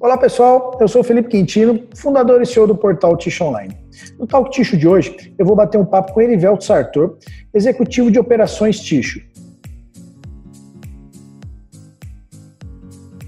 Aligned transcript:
Olá 0.00 0.16
pessoal, 0.16 0.78
eu 0.80 0.86
sou 0.86 1.02
Felipe 1.02 1.28
Quintino, 1.28 1.82
fundador 1.96 2.40
e 2.40 2.46
CEO 2.46 2.68
do 2.68 2.76
portal 2.76 3.16
Ticho 3.16 3.42
Online. 3.42 3.76
No 4.16 4.28
Talk 4.28 4.48
Ticho 4.48 4.76
de 4.76 4.86
hoje, 4.86 5.34
eu 5.36 5.44
vou 5.44 5.56
bater 5.56 5.76
um 5.76 5.84
papo 5.84 6.12
com 6.12 6.22
Erivelto 6.22 6.62
Sartor, 6.62 7.18
executivo 7.52 8.08
de 8.08 8.16
operações 8.16 8.78
Ticho. 8.78 9.20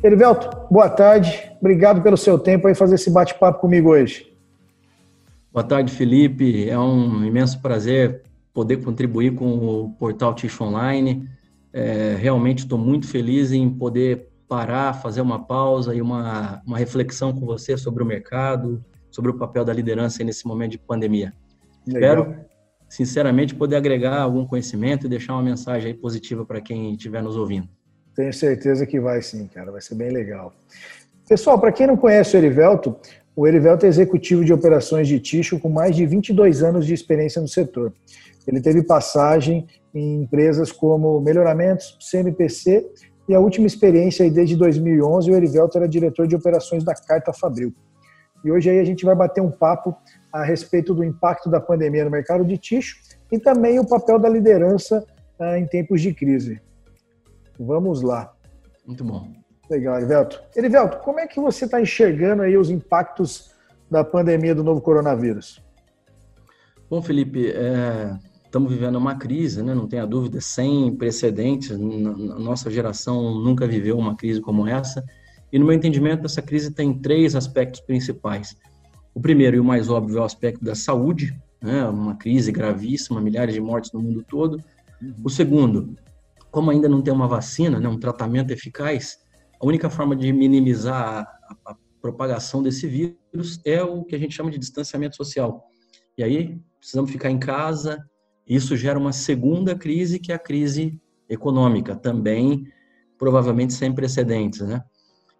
Erivelto, 0.00 0.48
boa 0.70 0.88
tarde, 0.88 1.50
obrigado 1.60 2.02
pelo 2.02 2.16
seu 2.16 2.38
tempo 2.38 2.68
em 2.68 2.74
fazer 2.74 2.94
esse 2.94 3.10
bate-papo 3.10 3.60
comigo 3.60 3.90
hoje. 3.90 4.32
Boa 5.52 5.64
tarde, 5.64 5.92
Felipe, 5.92 6.70
é 6.70 6.78
um 6.78 7.24
imenso 7.24 7.60
prazer 7.60 8.22
poder 8.54 8.76
contribuir 8.76 9.34
com 9.34 9.58
o 9.58 9.90
portal 9.98 10.34
Ticho 10.36 10.62
Online. 10.62 11.28
É, 11.72 12.14
realmente 12.16 12.60
estou 12.60 12.78
muito 12.78 13.08
feliz 13.08 13.50
em 13.50 13.68
poder 13.68 14.29
parar, 14.50 14.94
fazer 14.94 15.20
uma 15.20 15.46
pausa 15.46 15.94
e 15.94 16.02
uma, 16.02 16.60
uma 16.66 16.76
reflexão 16.76 17.32
com 17.32 17.46
você 17.46 17.78
sobre 17.78 18.02
o 18.02 18.06
mercado, 18.06 18.84
sobre 19.08 19.30
o 19.30 19.38
papel 19.38 19.64
da 19.64 19.72
liderança 19.72 20.24
nesse 20.24 20.44
momento 20.44 20.72
de 20.72 20.78
pandemia. 20.78 21.32
Legal. 21.86 22.00
Espero, 22.02 22.36
sinceramente, 22.88 23.54
poder 23.54 23.76
agregar 23.76 24.20
algum 24.20 24.44
conhecimento 24.44 25.06
e 25.06 25.08
deixar 25.08 25.34
uma 25.34 25.42
mensagem 25.44 25.94
positiva 25.94 26.44
para 26.44 26.60
quem 26.60 26.90
estiver 26.94 27.22
nos 27.22 27.36
ouvindo. 27.36 27.68
Tenho 28.16 28.32
certeza 28.34 28.84
que 28.84 28.98
vai 28.98 29.22
sim, 29.22 29.46
cara, 29.46 29.70
vai 29.70 29.80
ser 29.80 29.94
bem 29.94 30.10
legal. 30.10 30.52
Pessoal, 31.28 31.60
para 31.60 31.70
quem 31.70 31.86
não 31.86 31.96
conhece 31.96 32.36
o 32.36 32.38
Erivelto, 32.38 32.96
o 33.36 33.46
Erivelto 33.46 33.86
é 33.86 33.88
executivo 33.88 34.44
de 34.44 34.52
operações 34.52 35.06
de 35.06 35.20
Ticho 35.20 35.60
com 35.60 35.68
mais 35.68 35.94
de 35.94 36.04
22 36.04 36.64
anos 36.64 36.84
de 36.84 36.92
experiência 36.92 37.40
no 37.40 37.46
setor. 37.46 37.92
Ele 38.48 38.60
teve 38.60 38.82
passagem 38.82 39.68
em 39.94 40.22
empresas 40.22 40.72
como 40.72 41.20
Melhoramentos, 41.20 41.96
CMPC 42.10 42.90
e 43.30 43.34
a 43.34 43.38
última 43.38 43.64
experiência 43.64 44.24
aí 44.24 44.30
desde 44.30 44.56
2011, 44.56 45.30
o 45.30 45.36
Erivelto 45.36 45.78
era 45.78 45.86
diretor 45.86 46.26
de 46.26 46.34
operações 46.34 46.82
da 46.82 46.92
Carta 46.96 47.32
Fabril. 47.32 47.72
E 48.44 48.50
hoje 48.50 48.68
aí 48.68 48.80
a 48.80 48.84
gente 48.84 49.04
vai 49.04 49.14
bater 49.14 49.40
um 49.40 49.52
papo 49.52 49.96
a 50.32 50.42
respeito 50.42 50.92
do 50.92 51.04
impacto 51.04 51.48
da 51.48 51.60
pandemia 51.60 52.04
no 52.04 52.10
mercado 52.10 52.44
de 52.44 52.58
ticho 52.58 52.96
e 53.30 53.38
também 53.38 53.78
o 53.78 53.86
papel 53.86 54.18
da 54.18 54.28
liderança 54.28 55.06
ah, 55.38 55.56
em 55.56 55.64
tempos 55.64 56.02
de 56.02 56.12
crise. 56.12 56.60
Vamos 57.56 58.02
lá. 58.02 58.34
Muito 58.84 59.04
bom. 59.04 59.30
Legal, 59.70 59.98
Erivelto. 59.98 60.42
Erivelto, 60.56 60.98
como 60.98 61.20
é 61.20 61.28
que 61.28 61.38
você 61.38 61.66
está 61.66 61.80
enxergando 61.80 62.42
aí 62.42 62.56
os 62.56 62.68
impactos 62.68 63.54
da 63.88 64.02
pandemia 64.02 64.56
do 64.56 64.64
novo 64.64 64.80
coronavírus? 64.80 65.62
Bom, 66.90 67.00
Felipe, 67.00 67.48
é, 67.52 68.10
estamos 68.50 68.72
vivendo 68.72 68.96
uma 68.96 69.14
crise, 69.14 69.62
né? 69.62 69.72
não 69.72 69.86
tenha 69.86 70.04
dúvida, 70.04 70.40
sem 70.40 70.92
precedentes. 70.96 71.70
A 71.70 71.78
nossa 71.78 72.68
geração 72.68 73.40
nunca 73.40 73.64
viveu 73.64 73.96
uma 73.96 74.16
crise 74.16 74.40
como 74.40 74.66
essa. 74.66 75.04
E, 75.52 75.58
no 75.58 75.64
meu 75.64 75.74
entendimento, 75.74 76.26
essa 76.26 76.42
crise 76.42 76.72
tem 76.72 76.92
três 76.92 77.36
aspectos 77.36 77.80
principais. 77.80 78.56
O 79.14 79.20
primeiro 79.20 79.56
e 79.56 79.60
o 79.60 79.64
mais 79.64 79.88
óbvio 79.88 80.18
é 80.18 80.20
o 80.20 80.24
aspecto 80.24 80.64
da 80.64 80.74
saúde, 80.74 81.32
né? 81.62 81.84
uma 81.84 82.16
crise 82.16 82.50
gravíssima, 82.50 83.20
milhares 83.20 83.54
de 83.54 83.60
mortes 83.60 83.92
no 83.92 84.00
mundo 84.00 84.24
todo. 84.28 84.60
Uhum. 85.00 85.14
O 85.22 85.30
segundo, 85.30 85.94
como 86.50 86.72
ainda 86.72 86.88
não 86.88 87.02
tem 87.02 87.14
uma 87.14 87.28
vacina, 87.28 87.78
né? 87.78 87.88
um 87.88 87.98
tratamento 87.98 88.50
eficaz, 88.50 89.18
a 89.60 89.64
única 89.64 89.88
forma 89.88 90.16
de 90.16 90.32
minimizar 90.32 91.24
a, 91.64 91.70
a 91.70 91.76
propagação 92.02 92.64
desse 92.64 92.88
vírus 92.88 93.60
é 93.64 93.80
o 93.80 94.02
que 94.02 94.16
a 94.16 94.18
gente 94.18 94.34
chama 94.34 94.50
de 94.50 94.58
distanciamento 94.58 95.14
social. 95.14 95.68
E 96.18 96.24
aí, 96.24 96.60
precisamos 96.80 97.12
ficar 97.12 97.30
em 97.30 97.38
casa, 97.38 98.04
isso 98.54 98.76
gera 98.76 98.98
uma 98.98 99.12
segunda 99.12 99.76
crise, 99.76 100.18
que 100.18 100.32
é 100.32 100.34
a 100.34 100.38
crise 100.38 101.00
econômica, 101.28 101.94
também 101.94 102.66
provavelmente 103.16 103.72
sem 103.72 103.94
precedentes, 103.94 104.60
né? 104.60 104.82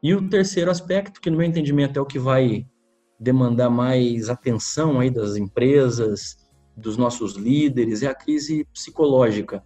E 0.00 0.14
o 0.14 0.28
terceiro 0.28 0.70
aspecto, 0.70 1.20
que 1.20 1.28
no 1.28 1.36
meu 1.36 1.46
entendimento 1.46 1.98
é 1.98 2.00
o 2.02 2.06
que 2.06 2.20
vai 2.20 2.66
demandar 3.18 3.68
mais 3.68 4.30
atenção 4.30 5.00
aí 5.00 5.10
das 5.10 5.36
empresas, 5.36 6.36
dos 6.76 6.96
nossos 6.96 7.34
líderes, 7.34 8.02
é 8.02 8.06
a 8.06 8.14
crise 8.14 8.64
psicológica 8.72 9.62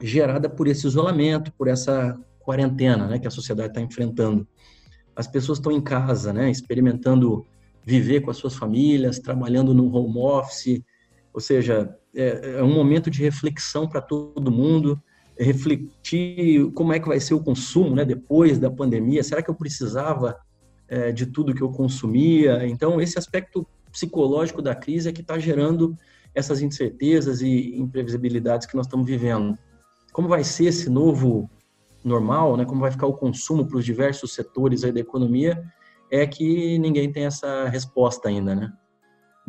gerada 0.00 0.50
por 0.50 0.68
esse 0.68 0.86
isolamento, 0.86 1.52
por 1.54 1.68
essa 1.68 2.20
quarentena, 2.38 3.06
né, 3.06 3.18
que 3.18 3.26
a 3.26 3.30
sociedade 3.30 3.70
está 3.70 3.80
enfrentando. 3.80 4.46
As 5.16 5.26
pessoas 5.26 5.58
estão 5.58 5.72
em 5.72 5.80
casa, 5.80 6.32
né, 6.32 6.50
experimentando 6.50 7.46
viver 7.82 8.20
com 8.20 8.30
as 8.30 8.36
suas 8.36 8.54
famílias, 8.54 9.18
trabalhando 9.18 9.72
no 9.72 9.90
home 9.94 10.18
office, 10.18 10.82
ou 11.32 11.40
seja, 11.40 11.96
é, 12.14 12.56
é 12.58 12.62
um 12.62 12.72
momento 12.72 13.10
de 13.10 13.22
reflexão 13.22 13.88
para 13.88 14.00
todo 14.00 14.50
mundo, 14.50 15.00
refletir 15.38 16.70
como 16.72 16.92
é 16.92 17.00
que 17.00 17.08
vai 17.08 17.18
ser 17.18 17.34
o 17.34 17.42
consumo 17.42 17.94
né, 17.94 18.04
depois 18.04 18.58
da 18.58 18.70
pandemia. 18.70 19.22
Será 19.22 19.42
que 19.42 19.50
eu 19.50 19.54
precisava 19.54 20.36
é, 20.88 21.10
de 21.12 21.26
tudo 21.26 21.54
que 21.54 21.62
eu 21.62 21.70
consumia? 21.70 22.66
Então, 22.66 23.00
esse 23.00 23.18
aspecto 23.18 23.66
psicológico 23.90 24.62
da 24.62 24.74
crise 24.74 25.08
é 25.08 25.12
que 25.12 25.20
está 25.20 25.38
gerando 25.38 25.96
essas 26.34 26.60
incertezas 26.60 27.40
e 27.42 27.76
imprevisibilidades 27.76 28.66
que 28.66 28.76
nós 28.76 28.86
estamos 28.86 29.06
vivendo. 29.06 29.56
Como 30.12 30.28
vai 30.28 30.44
ser 30.44 30.66
esse 30.66 30.90
novo 30.90 31.48
normal, 32.04 32.56
né? 32.56 32.64
como 32.64 32.80
vai 32.80 32.90
ficar 32.90 33.06
o 33.06 33.14
consumo 33.14 33.66
para 33.66 33.78
os 33.78 33.84
diversos 33.84 34.34
setores 34.34 34.82
da 34.82 35.00
economia, 35.00 35.64
é 36.10 36.26
que 36.26 36.78
ninguém 36.78 37.10
tem 37.10 37.24
essa 37.24 37.68
resposta 37.68 38.28
ainda, 38.28 38.54
né? 38.54 38.72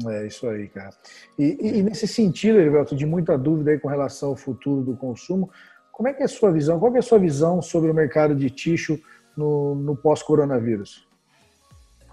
É 0.07 0.27
isso 0.27 0.47
aí, 0.47 0.67
cara. 0.67 0.91
E, 1.39 1.57
e, 1.61 1.83
nesse 1.83 2.07
sentido, 2.07 2.59
Heriberto, 2.59 2.95
de 2.95 3.05
muita 3.05 3.37
dúvida 3.37 3.71
aí 3.71 3.79
com 3.79 3.87
relação 3.87 4.29
ao 4.29 4.35
futuro 4.35 4.83
do 4.83 4.95
consumo, 4.97 5.49
como 5.91 6.09
é 6.09 6.13
que 6.13 6.21
é 6.21 6.25
a 6.25 6.29
sua 6.29 6.51
visão? 6.51 6.77
Qual 6.77 6.93
é 6.93 6.99
a 6.99 7.01
sua 7.01 7.17
visão 7.17 7.61
sobre 7.61 7.89
o 7.89 7.93
mercado 7.93 8.35
de 8.35 8.49
ticho 8.49 8.99
no, 9.37 9.75
no 9.75 9.95
pós-coronavírus? 9.95 11.07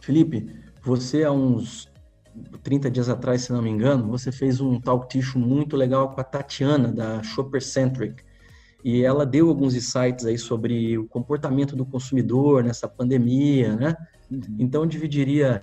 Felipe, 0.01 0.49
você 0.85 1.25
há 1.25 1.33
uns 1.33 1.91
30 2.63 2.91
dias 2.91 3.09
atrás, 3.09 3.43
se 3.43 3.53
não 3.53 3.61
me 3.61 3.71
engano, 3.71 4.09
você 4.09 4.31
fez 4.31 4.61
um 4.61 4.81
talk 4.81 5.09
ticho 5.09 5.39
muito 5.39 5.77
legal 5.77 6.15
com 6.15 6.21
a 6.21 6.25
Tatiana, 6.25 6.93
da 6.93 7.23
Shopper 7.25 7.61
Centric. 7.61 8.23
E 8.85 9.05
ela 9.05 9.27
deu 9.27 9.49
alguns 9.49 9.75
insights 9.75 10.25
aí 10.27 10.39
sobre 10.39 10.97
o 10.99 11.07
comportamento 11.07 11.75
do 11.75 11.85
consumidor 11.85 12.65
nessa 12.65 12.89
pandemia, 12.89 13.77
né? 13.77 13.97
Uhum. 14.31 14.41
Então, 14.59 14.83
eu 14.83 14.87
dividiria 14.87 15.63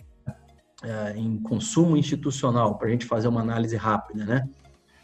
é, 0.83 1.17
em 1.17 1.37
consumo 1.37 1.97
institucional, 1.97 2.77
para 2.77 2.87
a 2.87 2.91
gente 2.91 3.05
fazer 3.05 3.27
uma 3.27 3.41
análise 3.41 3.75
rápida, 3.75 4.25
né? 4.25 4.49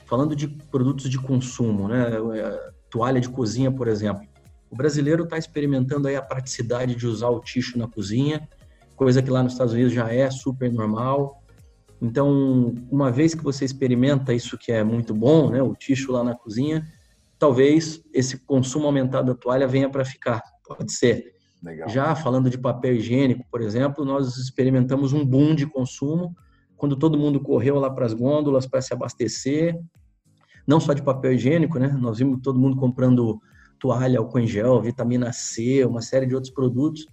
Falando 0.05 0.35
de 0.35 0.47
produtos 0.47 1.09
de 1.09 1.17
consumo, 1.17 1.87
né? 1.87 2.11
É, 2.37 2.71
toalha 2.89 3.19
de 3.19 3.29
cozinha, 3.29 3.71
por 3.71 3.87
exemplo. 3.87 4.25
O 4.69 4.75
brasileiro 4.75 5.23
está 5.23 5.37
experimentando 5.37 6.07
aí 6.07 6.15
a 6.15 6.21
praticidade 6.21 6.95
de 6.95 7.05
usar 7.07 7.29
o 7.29 7.39
ticho 7.39 7.77
na 7.77 7.87
cozinha, 7.87 8.47
coisa 8.95 9.21
que 9.21 9.29
lá 9.29 9.43
nos 9.43 9.53
Estados 9.53 9.73
Unidos 9.73 9.93
já 9.93 10.11
é 10.11 10.29
super 10.31 10.71
normal. 10.71 11.41
Então, 12.01 12.73
uma 12.89 13.11
vez 13.11 13.33
que 13.33 13.43
você 13.43 13.65
experimenta 13.65 14.33
isso 14.33 14.57
que 14.57 14.71
é 14.71 14.83
muito 14.83 15.13
bom, 15.13 15.49
né, 15.49 15.61
o 15.61 15.73
ticho 15.73 16.11
lá 16.11 16.23
na 16.23 16.35
cozinha, 16.35 16.85
talvez 17.37 18.01
esse 18.13 18.37
consumo 18.37 18.85
aumentado 18.85 19.33
da 19.33 19.39
toalha 19.39 19.67
venha 19.67 19.89
para 19.89 20.05
ficar. 20.05 20.41
Pode 20.65 20.91
ser. 20.91 21.34
Legal. 21.65 21.89
Já 21.89 22.15
falando 22.15 22.47
de 22.47 22.59
papel 22.59 22.95
higiênico, 22.95 23.43
por 23.49 23.59
exemplo, 23.59 24.05
nós 24.05 24.37
experimentamos 24.37 25.13
um 25.13 25.25
boom 25.25 25.55
de 25.55 25.65
consumo 25.65 26.35
quando 26.77 26.95
todo 26.95 27.17
mundo 27.17 27.39
correu 27.39 27.79
lá 27.79 27.89
para 27.89 28.05
as 28.05 28.13
gôndolas 28.13 28.67
para 28.67 28.81
se 28.81 28.93
abastecer, 28.93 29.75
não 30.67 30.79
só 30.79 30.93
de 30.93 31.01
papel 31.01 31.33
higiênico, 31.33 31.79
né? 31.79 31.87
Nós 31.87 32.19
vimos 32.19 32.39
todo 32.43 32.59
mundo 32.59 32.77
comprando 32.77 33.41
toalha, 33.79 34.19
álcool 34.19 34.39
em 34.39 34.47
gel, 34.47 34.79
vitamina 34.79 35.33
C, 35.33 35.83
uma 35.85 36.03
série 36.03 36.27
de 36.27 36.35
outros 36.35 36.53
produtos, 36.53 37.07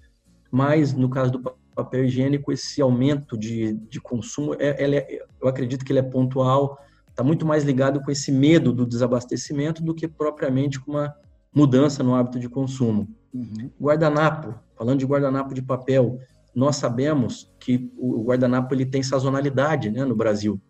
mas 0.50 0.92
no 0.92 1.08
caso 1.08 1.32
do 1.32 1.40
papel 1.74 2.04
higiênico, 2.04 2.52
esse 2.52 2.82
aumento 2.82 3.38
de, 3.38 3.72
de 3.72 4.00
consumo, 4.02 4.54
é, 4.58 4.84
é, 4.84 5.24
eu 5.40 5.48
acredito 5.48 5.82
que 5.82 5.92
ele 5.92 6.00
é 6.00 6.02
pontual, 6.02 6.78
está 7.08 7.24
muito 7.24 7.46
mais 7.46 7.64
ligado 7.64 8.02
com 8.02 8.10
esse 8.10 8.30
medo 8.30 8.70
do 8.70 8.84
desabastecimento 8.84 9.82
do 9.82 9.94
que 9.94 10.06
propriamente 10.06 10.78
com 10.78 10.92
uma 10.92 11.14
mudança 11.54 12.02
no 12.02 12.14
hábito 12.14 12.38
de 12.38 12.48
consumo. 12.48 13.08
Uhum. 13.32 13.70
Guardanapo, 13.80 14.54
falando 14.76 14.98
de 14.98 15.06
guardanapo 15.06 15.54
de 15.54 15.62
papel, 15.62 16.18
nós 16.54 16.76
sabemos 16.76 17.52
que 17.58 17.90
o 17.96 18.22
guardanapo 18.24 18.74
ele 18.74 18.86
tem 18.86 19.02
sazonalidade 19.02 19.90
né, 19.90 20.04
no 20.04 20.14
Brasil. 20.14 20.60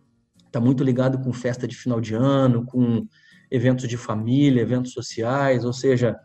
Está 0.46 0.60
muito 0.60 0.84
ligado 0.84 1.18
com 1.18 1.32
festa 1.32 1.66
de 1.66 1.74
final 1.74 2.00
de 2.00 2.14
ano, 2.14 2.64
com 2.64 3.06
eventos 3.50 3.88
de 3.88 3.96
família, 3.96 4.62
eventos 4.62 4.92
sociais, 4.92 5.64
ou 5.64 5.72
seja, 5.72 6.16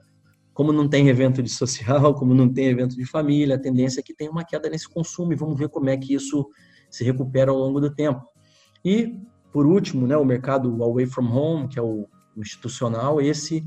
como 0.54 0.71
não 0.71 0.88
tem 0.88 1.07
evento 1.07 1.42
de 1.42 1.50
social, 1.50 2.13
como 2.15 2.33
não 2.33 2.51
tem 2.51 2.68
evento 2.68 2.95
de 2.95 3.06
família, 3.06 3.56
a 3.56 3.59
tendência 3.59 4.00
é 4.00 4.04
que 4.04 4.13
tenha 4.13 4.31
uma 4.31 4.44
queda 4.44 4.69
nesse 4.69 4.88
consumo 4.88 5.33
e 5.33 5.36
vamos 5.36 5.57
ver 5.57 5.69
como 5.69 5.89
é 5.89 5.98
que 5.98 6.13
isso 6.13 6.48
se 6.89 7.04
recupera 7.04 7.51
ao 7.51 7.57
longo 7.57 7.80
do 7.80 7.94
tempo. 7.94 8.21
E, 8.83 9.19
por 9.51 9.65
último, 9.65 10.07
né, 10.07 10.15
o 10.18 10.25
mercado 10.25 10.83
away 10.83 11.06
from 11.06 11.31
home, 11.31 11.68
que 11.68 11.80
é 11.80 11.81
o 11.81 12.07
institucional, 12.38 13.19
esse 13.19 13.65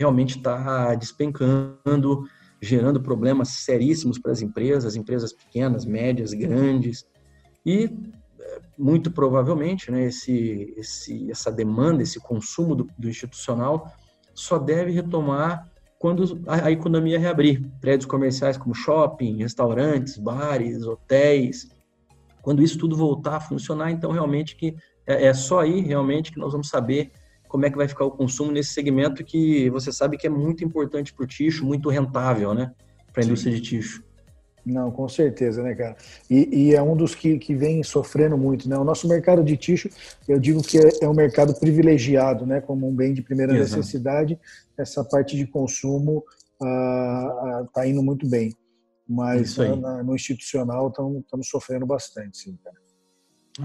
realmente 0.00 0.38
está 0.38 0.94
despencando, 0.94 2.24
gerando 2.60 3.02
problemas 3.02 3.50
seríssimos 3.50 4.18
para 4.18 4.32
as 4.32 4.40
empresas, 4.40 4.96
empresas 4.96 5.30
pequenas, 5.30 5.84
médias, 5.84 6.32
grandes, 6.32 7.04
e 7.64 7.84
é, 8.40 8.60
muito 8.78 9.10
provavelmente 9.10 9.90
né, 9.90 10.06
esse, 10.06 10.72
esse, 10.78 11.30
essa 11.30 11.52
demanda, 11.52 12.02
esse 12.02 12.18
consumo 12.18 12.74
do, 12.74 12.88
do 12.98 13.10
institucional 13.10 13.92
só 14.34 14.58
deve 14.58 14.90
retomar 14.90 15.70
quando 15.98 16.42
a, 16.46 16.70
economia 16.70 17.18
reabrir. 17.18 17.62
Prédios 17.78 18.06
comerciais 18.06 18.56
como 18.56 18.74
shopping, 18.74 19.36
restaurantes, 19.36 20.16
bares, 20.16 20.86
hotéis. 20.86 21.68
Quando 22.40 22.62
isso 22.62 22.78
tudo 22.78 22.96
voltar 22.96 23.36
a 23.36 23.40
funcionar, 23.40 23.90
então 23.90 24.10
realmente 24.10 24.56
que 24.56 24.74
é, 25.06 25.26
é 25.26 25.34
só 25.34 25.60
aí 25.60 25.82
realmente 25.82 26.32
que 26.32 26.38
nós 26.38 26.52
vamos 26.52 26.70
saber 26.70 27.12
como 27.50 27.66
é 27.66 27.70
que 27.70 27.76
vai 27.76 27.88
ficar 27.88 28.04
o 28.04 28.12
consumo 28.12 28.52
nesse 28.52 28.72
segmento 28.72 29.24
que 29.24 29.68
você 29.70 29.92
sabe 29.92 30.16
que 30.16 30.24
é 30.24 30.30
muito 30.30 30.64
importante 30.64 31.12
para 31.12 31.24
o 31.24 31.26
ticho, 31.26 31.66
muito 31.66 31.88
rentável, 31.90 32.54
né? 32.54 32.72
Para 33.12 33.24
a 33.24 33.26
indústria 33.26 33.52
de 33.52 33.60
ticho. 33.60 34.04
Não, 34.64 34.92
com 34.92 35.08
certeza, 35.08 35.60
né, 35.60 35.74
cara? 35.74 35.96
E, 36.30 36.48
e, 36.68 36.74
é 36.76 36.80
um 36.80 36.94
dos 36.94 37.12
que, 37.12 37.38
que 37.40 37.52
vem 37.52 37.82
sofrendo 37.82 38.38
muito, 38.38 38.68
né? 38.68 38.78
O 38.78 38.84
nosso 38.84 39.08
mercado 39.08 39.42
de 39.42 39.56
ticho, 39.56 39.90
eu 40.28 40.38
digo 40.38 40.62
que 40.62 40.78
é, 40.78 40.90
é 41.02 41.08
um 41.08 41.14
mercado 41.14 41.52
privilegiado, 41.58 42.46
né? 42.46 42.60
Como 42.60 42.88
um 42.88 42.94
bem 42.94 43.12
de 43.12 43.20
primeira 43.20 43.52
Exato. 43.52 43.78
necessidade, 43.78 44.38
essa 44.78 45.02
parte 45.02 45.36
de 45.36 45.44
consumo 45.44 46.22
está 46.52 46.66
ah, 46.66 47.66
ah, 47.74 47.86
indo 47.86 48.00
muito 48.00 48.28
bem. 48.28 48.54
Mas 49.08 49.56
na, 49.56 50.04
no 50.04 50.14
institucional 50.14 50.88
estamos 50.88 51.48
sofrendo 51.48 51.84
bastante, 51.84 52.38
sim, 52.38 52.56
cara. 52.62 52.76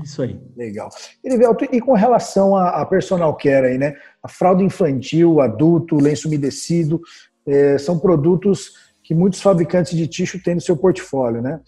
Isso 0.04 0.22
aí. 0.22 0.40
Legal. 0.56 0.90
Erivelto, 1.24 1.66
e 1.72 1.80
com 1.80 1.94
relação 1.94 2.56
a, 2.56 2.82
a, 2.82 2.86
personal 2.86 3.36
care 3.36 3.68
aí, 3.68 3.78
né? 3.78 3.96
A 4.22 4.28
fralda 4.28 4.64
infantil, 4.64 5.42
adulto, 5.42 5.96
lenço 5.96 6.28
umedecido, 6.28 7.02
é, 7.46 7.78
são 7.78 8.00
produtos 8.00 8.74
que 9.04 9.14
muitos 9.14 9.42
fabricantes 9.42 9.96
de 9.96 10.08
tixo 10.08 10.42
têm 10.42 10.56
no 10.56 10.62
seu 10.62 10.76
portfólio, 10.76 11.42
né? 11.42 11.60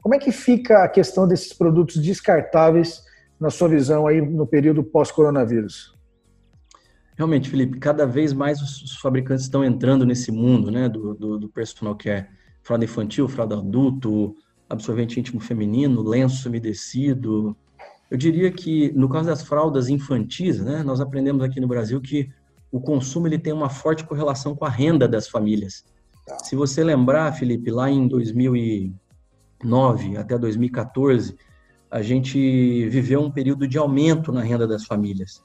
Como 0.00 0.14
é 0.14 0.18
que 0.18 0.30
fica 0.30 0.84
a 0.84 0.88
questão 0.88 1.26
desses 1.26 1.52
produtos 1.52 1.96
descartáveis 1.96 3.02
na 3.40 3.50
sua 3.50 3.68
visão 3.68 4.06
aí 4.06 4.20
no 4.20 4.46
período 4.46 4.84
pós-coronavírus? 4.84 5.94
Realmente, 7.16 7.48
Felipe, 7.48 7.78
cada 7.78 8.06
vez 8.06 8.32
mais 8.32 8.60
os 8.60 8.98
fabricantes 9.00 9.44
estão 9.44 9.64
entrando 9.64 10.04
nesse 10.04 10.32
mundo, 10.32 10.70
né, 10.70 10.88
do, 10.88 11.14
do, 11.14 11.38
do 11.38 11.48
personal 11.48 11.94
care, 11.94 12.26
fralda 12.62 12.84
infantil, 12.84 13.28
fralda 13.28 13.56
adulto, 13.56 14.34
absorvente 14.68 15.18
íntimo 15.18 15.40
feminino, 15.40 16.02
lenço 16.02 16.48
umedecido. 16.48 17.56
Eu 18.10 18.16
diria 18.16 18.50
que 18.50 18.92
no 18.92 19.08
caso 19.08 19.26
das 19.26 19.42
fraldas 19.42 19.88
infantis, 19.88 20.60
né, 20.60 20.82
nós 20.82 21.00
aprendemos 21.00 21.42
aqui 21.42 21.60
no 21.60 21.68
Brasil 21.68 22.00
que 22.00 22.30
o 22.70 22.80
consumo 22.80 23.26
ele 23.26 23.38
tem 23.38 23.52
uma 23.52 23.68
forte 23.68 24.04
correlação 24.04 24.54
com 24.54 24.64
a 24.64 24.68
renda 24.68 25.06
das 25.06 25.28
famílias. 25.28 25.84
Tá. 26.26 26.38
Se 26.42 26.56
você 26.56 26.82
lembrar, 26.82 27.32
Felipe, 27.32 27.70
lá 27.70 27.90
em 27.90 28.08
2009 28.08 30.16
até 30.16 30.38
2014, 30.38 31.36
a 31.90 32.02
gente 32.02 32.88
viveu 32.88 33.20
um 33.20 33.30
período 33.30 33.68
de 33.68 33.78
aumento 33.78 34.32
na 34.32 34.42
renda 34.42 34.66
das 34.66 34.84
famílias. 34.84 35.42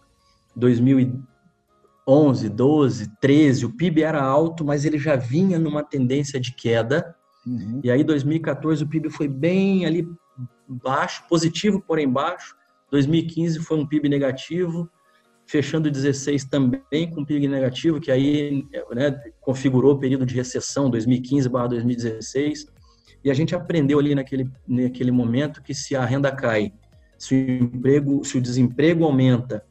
2011, 0.55 2.49
12, 2.49 3.11
13, 3.21 3.65
o 3.67 3.75
PIB 3.75 4.01
era 4.01 4.23
alto, 4.23 4.65
mas 4.65 4.83
ele 4.83 4.97
já 4.97 5.15
vinha 5.15 5.59
numa 5.59 5.83
tendência 5.83 6.39
de 6.39 6.51
queda. 6.51 7.15
Uhum. 7.45 7.81
E 7.83 7.91
aí, 7.91 8.03
2014, 8.03 8.83
o 8.83 8.87
PIB 8.87 9.11
foi 9.11 9.27
bem 9.27 9.85
ali 9.85 10.07
baixo, 10.67 11.23
positivo, 11.27 11.81
porém 11.81 12.09
baixo. 12.09 12.55
2015 12.91 13.59
foi 13.59 13.77
um 13.77 13.85
PIB 13.85 14.09
negativo 14.09 14.89
fechando 15.49 15.89
16 15.89 16.45
também 16.45 17.09
com 17.09 17.25
PIB 17.25 17.47
negativo, 17.47 17.99
que 17.99 18.11
aí 18.11 18.67
né, 18.91 19.19
configurou 19.41 19.93
o 19.93 19.97
período 19.97 20.23
de 20.23 20.35
recessão 20.35 20.91
2015/2016. 20.91 22.67
E 23.23 23.31
a 23.31 23.33
gente 23.33 23.55
aprendeu 23.55 23.97
ali 23.97 24.13
naquele, 24.13 24.47
naquele 24.67 25.09
momento 25.09 25.63
que 25.63 25.73
se 25.73 25.95
a 25.95 26.05
renda 26.05 26.31
cai, 26.31 26.71
se 27.17 27.33
o 27.33 27.63
emprego, 27.63 28.23
se 28.23 28.37
o 28.37 28.41
desemprego 28.41 29.03
aumenta, 29.03 29.65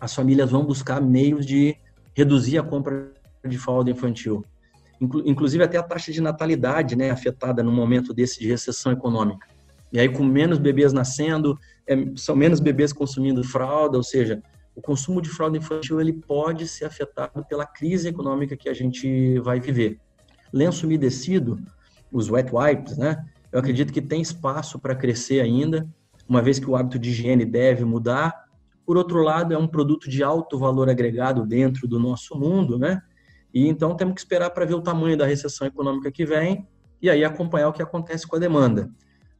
as 0.00 0.14
famílias 0.14 0.50
vão 0.50 0.64
buscar 0.64 0.98
meios 0.98 1.44
de 1.44 1.76
reduzir 2.14 2.56
a 2.56 2.62
compra 2.62 3.12
de 3.46 3.58
fralda 3.58 3.90
infantil. 3.90 4.42
Inclusive 4.98 5.62
até 5.62 5.76
a 5.76 5.82
taxa 5.82 6.10
de 6.10 6.22
natalidade, 6.22 6.96
né, 6.96 7.10
afetada 7.10 7.62
no 7.62 7.70
momento 7.70 8.14
desse 8.14 8.40
de 8.40 8.48
recessão 8.48 8.90
econômica. 8.92 9.46
E 9.92 9.98
aí 9.98 10.08
com 10.08 10.22
menos 10.22 10.58
bebês 10.58 10.92
nascendo, 10.92 11.58
é, 11.86 11.96
são 12.16 12.36
menos 12.36 12.60
bebês 12.60 12.92
consumindo 12.92 13.42
fralda, 13.42 13.96
ou 13.96 14.02
seja, 14.02 14.42
o 14.74 14.80
consumo 14.82 15.20
de 15.20 15.28
fralda 15.28 15.58
infantil 15.58 16.00
ele 16.00 16.12
pode 16.12 16.68
ser 16.68 16.84
afetado 16.84 17.44
pela 17.46 17.66
crise 17.66 18.08
econômica 18.08 18.56
que 18.56 18.68
a 18.68 18.74
gente 18.74 19.38
vai 19.40 19.58
viver. 19.58 19.98
Lenço 20.52 20.86
umedecido, 20.86 21.58
os 22.12 22.30
wet 22.30 22.50
wipes, 22.52 22.96
né? 22.96 23.24
Eu 23.50 23.58
acredito 23.58 23.92
que 23.92 24.00
tem 24.00 24.20
espaço 24.20 24.78
para 24.78 24.94
crescer 24.94 25.40
ainda, 25.40 25.88
uma 26.28 26.42
vez 26.42 26.58
que 26.58 26.68
o 26.68 26.76
hábito 26.76 26.98
de 26.98 27.10
higiene 27.10 27.44
deve 27.44 27.84
mudar. 27.84 28.44
Por 28.86 28.96
outro 28.96 29.22
lado, 29.22 29.52
é 29.52 29.58
um 29.58 29.66
produto 29.66 30.08
de 30.08 30.22
alto 30.22 30.58
valor 30.58 30.88
agregado 30.88 31.44
dentro 31.46 31.88
do 31.88 31.98
nosso 31.98 32.38
mundo, 32.38 32.78
né? 32.78 33.02
E 33.52 33.66
então 33.66 33.96
temos 33.96 34.14
que 34.14 34.20
esperar 34.20 34.50
para 34.50 34.64
ver 34.64 34.74
o 34.74 34.82
tamanho 34.82 35.16
da 35.16 35.26
recessão 35.26 35.66
econômica 35.66 36.12
que 36.12 36.24
vem 36.24 36.68
e 37.00 37.08
aí 37.08 37.24
acompanhar 37.24 37.68
o 37.68 37.72
que 37.72 37.82
acontece 37.82 38.26
com 38.26 38.36
a 38.36 38.38
demanda. 38.38 38.90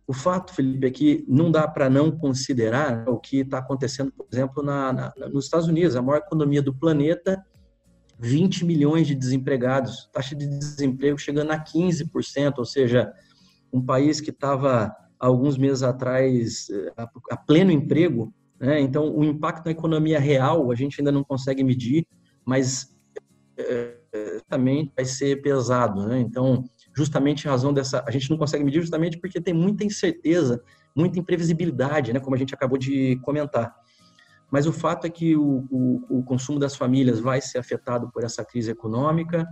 O 0.09 0.15
fato, 0.15 0.55
Felipe, 0.55 0.87
é 0.87 0.91
que 0.91 1.23
não 1.29 1.51
dá 1.51 1.69
para 1.69 1.91
não 1.91 2.11
considerar 2.11 3.07
o 3.07 3.19
que 3.19 3.41
está 3.41 3.59
acontecendo, 3.59 4.11
por 4.11 4.27
exemplo, 4.33 4.63
na, 4.63 4.91
na, 4.91 5.13
nos 5.29 5.45
Estados 5.45 5.69
Unidos, 5.69 5.95
a 5.97 6.01
maior 6.01 6.21
economia 6.21 6.63
do 6.63 6.75
planeta, 6.75 7.45
20 8.19 8.65
milhões 8.65 9.07
de 9.07 9.15
desempregados, 9.15 10.09
taxa 10.11 10.35
de 10.35 10.47
desemprego 10.47 11.19
chegando 11.19 11.51
a 11.51 11.63
15%, 11.63 12.55
ou 12.57 12.65
seja, 12.65 13.13
um 13.71 13.85
país 13.85 14.19
que 14.19 14.31
estava 14.31 14.97
alguns 15.21 15.59
meses 15.59 15.83
atrás 15.83 16.69
a, 16.97 17.07
a 17.31 17.37
pleno 17.37 17.71
emprego, 17.71 18.33
né? 18.59 18.81
então 18.81 19.15
o 19.15 19.23
impacto 19.23 19.67
na 19.67 19.73
economia 19.73 20.19
real 20.19 20.73
a 20.73 20.75
gente 20.75 21.01
ainda 21.01 21.13
não 21.13 21.23
consegue 21.23 21.63
medir, 21.63 22.07
mas 22.47 22.97
é, 23.59 23.95
também 24.49 24.91
vai 24.97 25.05
ser 25.05 25.43
pesado, 25.43 26.07
né? 26.07 26.19
então 26.19 26.65
justamente 26.99 27.45
em 27.45 27.49
razão 27.49 27.73
dessa. 27.73 28.05
A 28.07 28.11
gente 28.11 28.29
não 28.29 28.37
consegue 28.37 28.65
medir 28.65 28.81
justamente 28.81 29.19
porque 29.19 29.41
tem 29.41 29.55
muita 29.55 29.85
incerteza, 29.85 30.61
muita 30.95 31.19
imprevisibilidade, 31.19 32.13
né, 32.13 32.19
como 32.19 32.35
a 32.35 32.39
gente 32.39 32.53
acabou 32.53 32.77
de 32.77 33.17
comentar. 33.23 33.73
Mas 34.51 34.67
o 34.67 34.73
fato 34.73 35.07
é 35.07 35.11
que 35.11 35.37
o, 35.37 35.65
o, 35.71 36.19
o 36.19 36.23
consumo 36.25 36.59
das 36.59 36.75
famílias 36.75 37.21
vai 37.21 37.41
ser 37.41 37.59
afetado 37.59 38.11
por 38.11 38.25
essa 38.25 38.45
crise 38.45 38.71
econômica. 38.71 39.47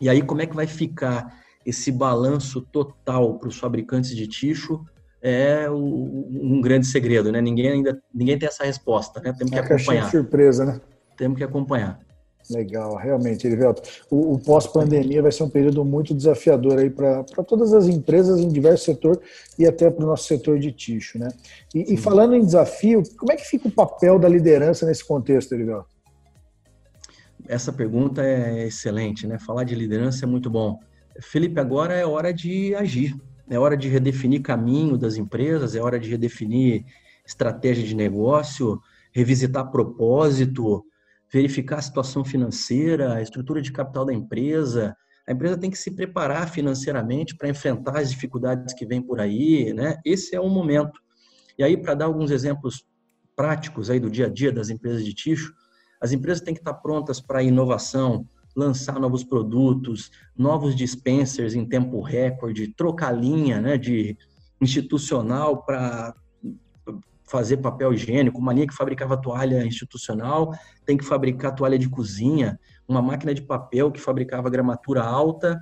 E 0.00 0.08
aí, 0.08 0.22
como 0.22 0.40
é 0.40 0.46
que 0.46 0.56
vai 0.56 0.66
ficar 0.66 1.32
esse 1.64 1.92
balanço 1.92 2.62
total 2.62 3.38
para 3.38 3.48
os 3.48 3.58
fabricantes 3.58 4.16
de 4.16 4.26
ticho? 4.26 4.84
É 5.20 5.70
um 5.70 6.60
grande 6.60 6.86
segredo, 6.86 7.30
né? 7.30 7.40
Ninguém 7.40 7.68
ainda 7.68 8.00
ninguém 8.14 8.38
tem 8.38 8.48
essa 8.48 8.64
resposta, 8.64 9.20
né? 9.20 9.32
Temos 9.36 9.52
que 9.52 9.58
é 9.58 9.62
acompanhar. 9.62 10.10
surpresa, 10.10 10.64
né? 10.64 10.80
Temos 11.16 11.36
que 11.36 11.44
acompanhar. 11.44 11.98
Legal, 12.50 12.96
realmente, 12.96 13.46
Erivelto. 13.46 13.82
O, 14.10 14.34
o 14.34 14.38
pós-pandemia 14.38 15.20
vai 15.20 15.30
ser 15.30 15.42
um 15.42 15.50
período 15.50 15.84
muito 15.84 16.14
desafiador 16.14 16.78
aí 16.78 16.88
para 16.88 17.24
todas 17.46 17.74
as 17.74 17.86
empresas 17.86 18.40
em 18.40 18.48
diversos 18.48 18.84
setores 18.86 19.20
e 19.58 19.66
até 19.66 19.90
para 19.90 20.02
o 20.02 20.06
nosso 20.06 20.24
setor 20.24 20.58
de 20.58 20.72
ticho, 20.72 21.18
né? 21.18 21.28
E, 21.74 21.92
e, 21.94 21.96
falando 21.96 22.34
em 22.34 22.40
desafio, 22.40 23.02
como 23.18 23.32
é 23.32 23.36
que 23.36 23.44
fica 23.44 23.68
o 23.68 23.70
papel 23.70 24.18
da 24.18 24.28
liderança 24.28 24.86
nesse 24.86 25.04
contexto, 25.04 25.52
Erivelto? 25.52 25.88
Essa 27.46 27.72
pergunta 27.72 28.22
é 28.22 28.66
excelente, 28.66 29.26
né? 29.26 29.38
Falar 29.38 29.64
de 29.64 29.74
liderança 29.74 30.24
é 30.24 30.28
muito 30.28 30.48
bom. 30.48 30.78
Felipe, 31.20 31.60
agora 31.60 31.94
é 31.94 32.06
hora 32.06 32.32
de 32.32 32.74
agir, 32.74 33.14
é 33.50 33.58
hora 33.58 33.76
de 33.76 33.88
redefinir 33.88 34.40
caminho 34.40 34.96
das 34.96 35.16
empresas, 35.16 35.74
é 35.74 35.80
hora 35.80 35.98
de 35.98 36.08
redefinir 36.08 36.84
estratégia 37.26 37.84
de 37.84 37.94
negócio, 37.94 38.80
revisitar 39.12 39.70
propósito, 39.70 40.84
verificar 41.32 41.78
a 41.78 41.82
situação 41.82 42.24
financeira, 42.24 43.14
a 43.14 43.22
estrutura 43.22 43.60
de 43.60 43.72
capital 43.72 44.04
da 44.04 44.14
empresa. 44.14 44.96
A 45.26 45.32
empresa 45.32 45.58
tem 45.58 45.70
que 45.70 45.78
se 45.78 45.90
preparar 45.90 46.50
financeiramente 46.50 47.36
para 47.36 47.48
enfrentar 47.48 47.98
as 47.98 48.10
dificuldades 48.10 48.72
que 48.74 48.86
vêm 48.86 49.02
por 49.02 49.20
aí, 49.20 49.72
né? 49.74 49.98
Esse 50.04 50.34
é 50.34 50.40
o 50.40 50.48
momento. 50.48 50.98
E 51.58 51.62
aí, 51.62 51.76
para 51.76 51.94
dar 51.94 52.06
alguns 52.06 52.30
exemplos 52.30 52.84
práticos 53.36 53.90
aí 53.90 54.00
do 54.00 54.10
dia 54.10 54.26
a 54.26 54.28
dia 54.28 54.50
das 54.50 54.70
empresas 54.70 55.04
de 55.04 55.12
ticho, 55.12 55.52
as 56.00 56.12
empresas 56.12 56.42
têm 56.42 56.54
que 56.54 56.60
estar 56.60 56.74
prontas 56.74 57.20
para 57.20 57.42
inovação, 57.42 58.26
lançar 58.56 58.98
novos 58.98 59.22
produtos, 59.22 60.10
novos 60.36 60.74
dispensers 60.74 61.54
em 61.54 61.64
tempo 61.64 62.00
recorde, 62.00 62.74
trocar 62.74 63.12
linha 63.12 63.60
né, 63.60 63.76
de 63.76 64.16
institucional 64.60 65.64
para 65.64 66.14
fazer 67.28 67.58
papel 67.58 67.92
higiênico, 67.92 68.40
mania 68.40 68.66
que 68.66 68.74
fabricava 68.74 69.20
toalha 69.20 69.64
institucional, 69.64 70.52
tem 70.84 70.96
que 70.96 71.04
fabricar 71.04 71.54
toalha 71.54 71.78
de 71.78 71.88
cozinha, 71.88 72.58
uma 72.86 73.02
máquina 73.02 73.34
de 73.34 73.42
papel 73.42 73.92
que 73.92 74.00
fabricava 74.00 74.48
gramatura 74.48 75.02
alta 75.02 75.60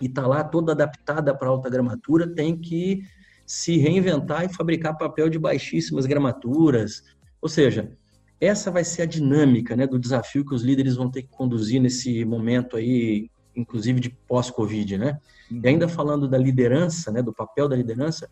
e 0.00 0.06
está 0.06 0.26
lá 0.26 0.42
toda 0.42 0.72
adaptada 0.72 1.36
para 1.36 1.48
alta 1.48 1.68
gramatura, 1.68 2.26
tem 2.26 2.56
que 2.56 3.02
se 3.46 3.76
reinventar 3.76 4.44
e 4.44 4.52
fabricar 4.52 4.96
papel 4.96 5.28
de 5.28 5.38
baixíssimas 5.38 6.06
gramaturas. 6.06 7.02
Ou 7.40 7.48
seja, 7.48 7.92
essa 8.40 8.70
vai 8.70 8.82
ser 8.82 9.02
a 9.02 9.06
dinâmica 9.06 9.76
né, 9.76 9.86
do 9.86 9.98
desafio 9.98 10.44
que 10.44 10.54
os 10.54 10.62
líderes 10.62 10.96
vão 10.96 11.10
ter 11.10 11.22
que 11.22 11.28
conduzir 11.28 11.80
nesse 11.80 12.24
momento 12.24 12.76
aí, 12.76 13.30
inclusive 13.54 14.00
de 14.00 14.10
pós-Covid. 14.10 14.98
Né? 14.98 15.18
E 15.50 15.68
ainda 15.68 15.86
falando 15.86 16.26
da 16.26 16.38
liderança, 16.38 17.12
né, 17.12 17.22
do 17.22 17.32
papel 17.32 17.68
da 17.68 17.76
liderança, 17.76 18.28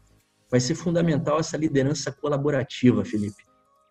vai 0.50 0.60
ser 0.60 0.74
fundamental 0.74 1.38
essa 1.38 1.56
liderança 1.56 2.10
colaborativa, 2.10 3.04
Felipe. 3.04 3.44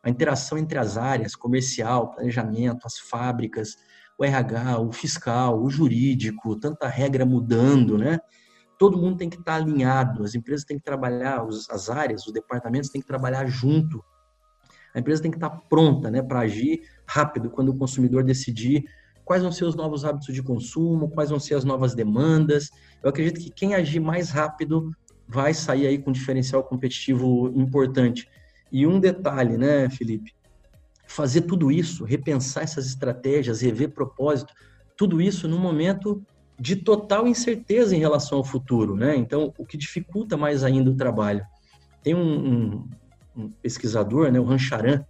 A 0.04 0.10
interação 0.10 0.58
entre 0.58 0.78
as 0.78 0.98
áreas, 0.98 1.36
comercial, 1.36 2.12
planejamento, 2.12 2.86
as 2.86 3.00
fábricas, 3.00 3.76
o 4.18 4.26
RH, 4.26 4.80
o 4.80 4.92
fiscal, 4.92 5.62
o 5.62 5.70
jurídico, 5.70 6.56
tanta 6.58 6.88
regra 6.88 7.26
mudando, 7.26 7.98
né? 7.98 8.20
Todo 8.78 8.98
mundo 8.98 9.18
tem 9.18 9.30
que 9.30 9.38
estar 9.38 9.56
alinhado, 9.56 10.24
as 10.24 10.36
empresas 10.36 10.66
têm 10.66 10.78
que 10.78 10.84
trabalhar, 10.84 11.46
as 11.70 11.90
áreas, 11.90 12.26
os 12.26 12.34
departamentos 12.34 12.90
têm 12.90 13.02
que 13.02 13.08
trabalhar 13.08 13.46
junto. 13.46 14.04
A 14.94 15.00
empresa 15.00 15.22
tem 15.22 15.32
que 15.32 15.38
estar 15.38 15.50
pronta 15.50 16.10
né, 16.10 16.22
para 16.22 16.40
agir 16.40 16.82
rápido 17.06 17.50
quando 17.50 17.70
o 17.70 17.78
consumidor 17.78 18.24
decidir 18.24 18.84
quais 19.24 19.44
vão 19.44 19.52
ser 19.52 19.66
os 19.66 19.76
novos 19.76 20.04
hábitos 20.04 20.34
de 20.34 20.42
consumo, 20.42 21.10
quais 21.10 21.30
vão 21.30 21.40
ser 21.40 21.56
as 21.56 21.64
novas 21.64 21.94
demandas. 21.94 22.70
Eu 23.04 23.10
acredito 23.10 23.40
que 23.40 23.52
quem 23.52 23.76
agir 23.76 24.00
mais 24.00 24.32
rápido 24.32 24.92
vai 25.30 25.54
sair 25.54 25.86
aí 25.86 26.00
com 26.00 26.10
um 26.10 26.14
diferencial 26.14 26.64
competitivo 26.64 27.52
importante. 27.56 28.28
E 28.72 28.88
um 28.88 29.00
detalhe, 29.00 29.58
né, 29.58 29.88
Felipe? 29.88 30.34
Fazer 31.08 31.42
tudo 31.42 31.72
isso, 31.72 32.04
repensar 32.04 32.64
essas 32.64 32.88
estratégias, 32.88 33.62
rever 33.62 33.92
propósito, 33.92 34.52
tudo 34.98 35.22
isso 35.22 35.48
no 35.48 35.60
momento 35.60 36.24
de 36.60 36.76
total 36.76 37.28
incerteza 37.28 37.96
em 37.96 38.00
relação 38.00 38.40
ao 38.40 38.44
futuro, 38.44 38.96
né? 38.96 39.16
Então, 39.16 39.54
o 39.58 39.66
que 39.66 39.78
dificulta 39.78 40.36
mais 40.36 40.64
ainda 40.64 40.90
o 40.90 40.96
trabalho. 40.96 41.46
Tem 42.04 42.16
um, 42.16 42.54
um, 42.54 42.90
um 43.38 43.50
pesquisador, 43.50 44.32
né, 44.32 44.40
o 44.40 44.44
Rancharan, 44.44 45.06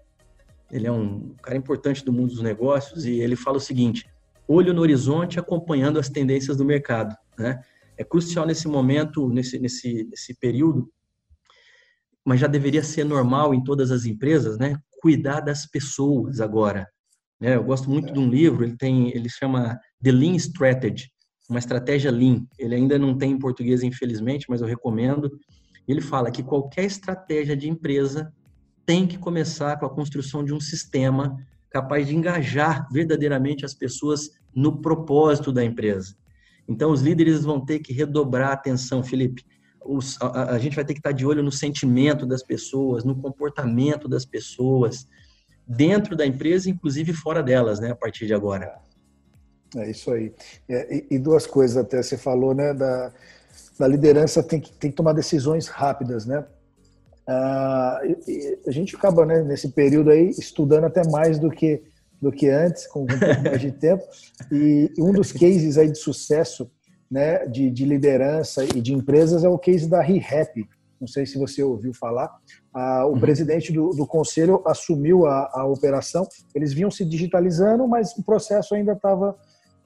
ele 0.69 0.85
é 0.85 0.91
um 0.91 1.33
cara 1.41 1.57
importante 1.57 2.03
do 2.03 2.13
mundo 2.13 2.29
dos 2.29 2.41
negócios 2.41 3.05
e 3.05 3.19
ele 3.19 3.35
fala 3.35 3.57
o 3.57 3.61
seguinte: 3.61 4.05
olho 4.47 4.73
no 4.73 4.81
horizonte, 4.81 5.39
acompanhando 5.39 5.97
as 5.97 6.09
tendências 6.09 6.57
do 6.57 6.65
mercado, 6.65 7.15
né? 7.37 7.63
É 7.99 8.03
crucial 8.05 8.47
nesse 8.47 8.65
momento, 8.65 9.27
nesse, 9.27 9.59
nesse, 9.59 10.05
nesse 10.09 10.33
período, 10.39 10.89
mas 12.25 12.39
já 12.39 12.47
deveria 12.47 12.81
ser 12.81 13.03
normal 13.03 13.53
em 13.53 13.61
todas 13.61 13.91
as 13.91 14.05
empresas, 14.05 14.57
né? 14.57 14.77
Cuidar 15.01 15.41
das 15.41 15.65
pessoas 15.65 16.39
agora. 16.39 16.87
Né? 17.41 17.57
Eu 17.57 17.63
gosto 17.63 17.89
muito 17.89 18.13
de 18.13 18.17
um 18.17 18.29
livro, 18.29 18.63
ele 18.63 18.77
tem, 18.77 19.09
ele 19.09 19.27
chama 19.27 19.77
The 20.01 20.13
Lean 20.13 20.35
Strategy, 20.35 21.11
uma 21.49 21.59
estratégia 21.59 22.09
Lean. 22.09 22.45
Ele 22.57 22.75
ainda 22.75 22.97
não 22.97 23.17
tem 23.17 23.31
em 23.31 23.39
português, 23.39 23.83
infelizmente, 23.83 24.45
mas 24.47 24.61
eu 24.61 24.67
recomendo. 24.67 25.29
Ele 25.85 25.99
fala 25.99 26.31
que 26.31 26.41
qualquer 26.41 26.85
estratégia 26.85 27.57
de 27.57 27.67
empresa 27.69 28.31
tem 28.85 29.05
que 29.05 29.17
começar 29.17 29.77
com 29.77 29.85
a 29.85 29.93
construção 29.93 30.41
de 30.41 30.53
um 30.53 30.59
sistema 30.61 31.35
capaz 31.69 32.07
de 32.07 32.15
engajar 32.15 32.87
verdadeiramente 32.91 33.65
as 33.65 33.73
pessoas 33.73 34.29
no 34.55 34.81
propósito 34.81 35.51
da 35.51 35.65
empresa. 35.65 36.15
Então, 36.69 36.91
os 36.91 37.01
líderes 37.01 37.43
vão 37.43 37.59
ter 37.59 37.79
que 37.79 37.91
redobrar 37.91 38.51
a 38.51 38.53
atenção, 38.53 39.03
Felipe. 39.03 39.43
Os, 39.83 40.21
a, 40.21 40.51
a, 40.51 40.59
gente 40.59 40.75
vai 40.75 40.85
ter 40.85 40.93
que 40.93 40.99
estar 40.99 41.11
de 41.11 41.25
olho 41.25 41.41
no 41.41 41.51
sentimento 41.51 42.27
das 42.27 42.43
pessoas, 42.43 43.03
no 43.03 43.15
comportamento 43.15 44.07
das 44.07 44.23
pessoas, 44.23 45.07
dentro 45.67 46.15
da 46.15 46.27
empresa, 46.27 46.69
inclusive 46.69 47.11
fora 47.11 47.41
delas, 47.41 47.79
né, 47.79 47.91
a 47.91 47.95
partir 47.95 48.27
de 48.27 48.35
agora. 48.35 48.77
É 49.75 49.89
isso 49.89 50.11
aí. 50.11 50.31
É, 50.67 50.95
e, 50.95 51.07
e, 51.11 51.19
duas 51.19 51.47
coisas 51.47 51.75
até 51.75 52.03
você 52.03 52.17
falou, 52.17 52.53
né, 52.53 52.71
da, 52.71 53.11
da 53.79 53.87
liderança 53.87 54.43
tem 54.43 54.59
que, 54.59 54.71
tem 54.71 54.91
que 54.91 54.97
tomar 54.97 55.13
decisões 55.13 55.67
rápidas, 55.67 56.25
né? 56.27 56.45
Ah, 57.27 57.99
e, 58.03 58.31
e 58.31 58.59
a 58.67 58.71
gente 58.71 58.95
acaba, 58.95 59.25
né, 59.25 59.41
nesse 59.41 59.69
período 59.69 60.11
aí, 60.11 60.29
estudando 60.29 60.85
até 60.85 61.07
mais 61.09 61.39
do 61.39 61.49
que 61.49 61.81
do 62.21 62.31
que 62.31 62.49
antes, 62.49 62.85
com 62.87 63.03
um 63.03 63.07
pouco 63.07 63.43
mais 63.43 63.61
de 63.61 63.71
tempo. 63.71 64.03
E 64.51 64.91
um 64.97 65.11
dos 65.11 65.31
cases 65.31 65.77
aí 65.77 65.91
de 65.91 65.97
sucesso, 65.97 66.69
né, 67.09 67.45
de, 67.47 67.69
de 67.69 67.85
liderança 67.85 68.63
e 68.63 68.81
de 68.81 68.93
empresas 68.93 69.43
é 69.43 69.49
o 69.49 69.57
case 69.57 69.89
da 69.89 70.01
ReHap. 70.01 70.67
Não 70.99 71.07
sei 71.07 71.25
se 71.25 71.37
você 71.37 71.63
ouviu 71.63 71.93
falar. 71.93 72.29
Ah, 72.73 73.05
o 73.05 73.13
uhum. 73.13 73.19
presidente 73.19 73.71
do, 73.71 73.91
do, 73.91 74.05
conselho 74.05 74.61
assumiu 74.65 75.25
a, 75.25 75.49
a, 75.53 75.65
operação. 75.65 76.27
Eles 76.53 76.73
vinham 76.73 76.91
se 76.91 77.05
digitalizando, 77.05 77.87
mas 77.87 78.15
o 78.17 78.23
processo 78.23 78.75
ainda 78.75 78.91
estava 78.91 79.35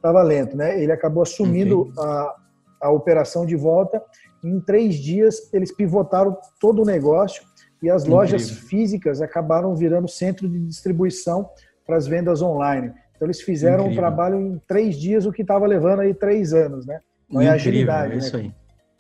tava 0.02 0.22
lento, 0.22 0.58
né? 0.58 0.82
Ele 0.82 0.92
acabou 0.92 1.24
assumindo 1.24 1.94
a, 1.98 2.36
a 2.82 2.92
operação 2.92 3.46
de 3.46 3.56
volta. 3.56 4.04
Em 4.44 4.60
três 4.60 4.96
dias, 4.96 5.50
eles 5.54 5.72
pivotaram 5.72 6.36
todo 6.60 6.82
o 6.82 6.86
negócio 6.86 7.44
e 7.82 7.90
as 7.90 8.02
Incrível. 8.02 8.18
lojas 8.18 8.50
físicas 8.50 9.22
acabaram 9.22 9.74
virando 9.76 10.10
centro 10.10 10.50
de 10.50 10.60
distribuição 10.60 11.50
para 11.86 11.98
as 11.98 12.08
vendas 12.08 12.42
online. 12.42 12.94
Então 13.16 13.28
eles 13.28 13.42
fizeram 13.42 13.86
Incrível. 13.86 13.92
um 13.92 13.96
trabalho 13.96 14.40
em 14.40 14.62
três 14.68 14.96
dias, 14.96 15.26
o 15.26 15.32
que 15.32 15.42
estava 15.42 15.66
levando 15.66 16.02
aí 16.02 16.14
três 16.14 16.54
anos, 16.54 16.86
né? 16.86 17.00
Não 17.30 17.42
é 17.42 17.50
agilidade. 17.50 18.14
É 18.14 18.18
isso 18.18 18.38
né? 18.38 18.44
aí. 18.44 18.54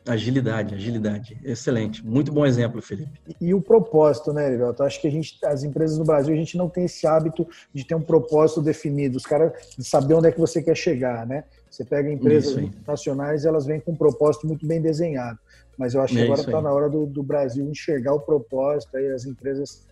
Agilidade, 0.05 0.75
agilidade. 0.75 1.39
Excelente. 1.45 2.05
Muito 2.05 2.31
bom 2.31 2.45
exemplo, 2.45 2.81
Felipe. 2.81 3.09
E, 3.39 3.47
e 3.47 3.53
o 3.53 3.61
propósito, 3.61 4.33
né, 4.33 4.47
Erivelto? 4.47 4.83
Acho 4.83 4.99
que 4.99 5.07
a 5.07 5.11
gente, 5.11 5.37
as 5.45 5.63
empresas 5.63 5.97
no 5.97 6.03
Brasil, 6.03 6.33
a 6.33 6.37
gente 6.37 6.57
não 6.57 6.67
tem 6.67 6.85
esse 6.85 7.07
hábito 7.07 7.47
de 7.73 7.85
ter 7.85 7.95
um 7.95 8.01
propósito 8.01 8.61
definido. 8.61 9.15
Os 9.15 9.25
caras 9.25 9.53
de 9.77 9.83
saber 9.83 10.15
onde 10.15 10.27
é 10.27 10.31
que 10.31 10.39
você 10.39 10.61
quer 10.61 10.75
chegar, 10.75 11.25
né? 11.25 11.45
Você 11.69 11.85
pega 11.85 12.11
empresas 12.11 12.69
nacionais, 12.85 13.45
elas 13.45 13.65
vêm 13.65 13.79
com 13.79 13.93
um 13.93 13.95
propósito 13.95 14.45
muito 14.45 14.67
bem 14.67 14.81
desenhado. 14.81 15.39
Mas 15.77 15.93
eu 15.93 16.01
acho 16.01 16.13
que 16.13 16.19
é 16.19 16.23
agora 16.25 16.41
está 16.41 16.61
na 16.61 16.71
hora 16.71 16.89
do, 16.89 17.05
do, 17.05 17.23
Brasil 17.23 17.65
enxergar 17.65 18.13
o 18.13 18.19
propósito 18.19 18.99
e 18.99 19.09
as 19.11 19.25
empresas 19.25 19.87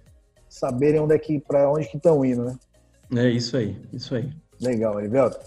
saberem 0.48 1.00
onde 1.00 1.16
é 1.16 1.18
que, 1.18 1.40
para 1.40 1.72
onde 1.72 1.88
que 1.88 1.98
estão 1.98 2.24
indo, 2.24 2.44
né? 2.44 2.56
É 3.16 3.30
isso 3.30 3.58
aí, 3.58 3.76
isso 3.92 4.16
aí. 4.16 4.32
Legal, 4.60 5.00
Erivelto. 5.00 5.40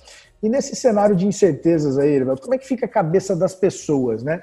E 0.43 0.49
nesse 0.49 0.77
cenário 0.77 1.17
de 1.17 1.27
incertezas 1.27 1.99
aí, 1.99 2.11
Erivelto, 2.11 2.43
como 2.43 2.55
é 2.55 2.59
que 2.59 2.67
fica 2.67 2.85
a 2.87 2.89
cabeça 2.89 3.35
das 3.35 3.55
pessoas, 3.55 4.23
né? 4.23 4.43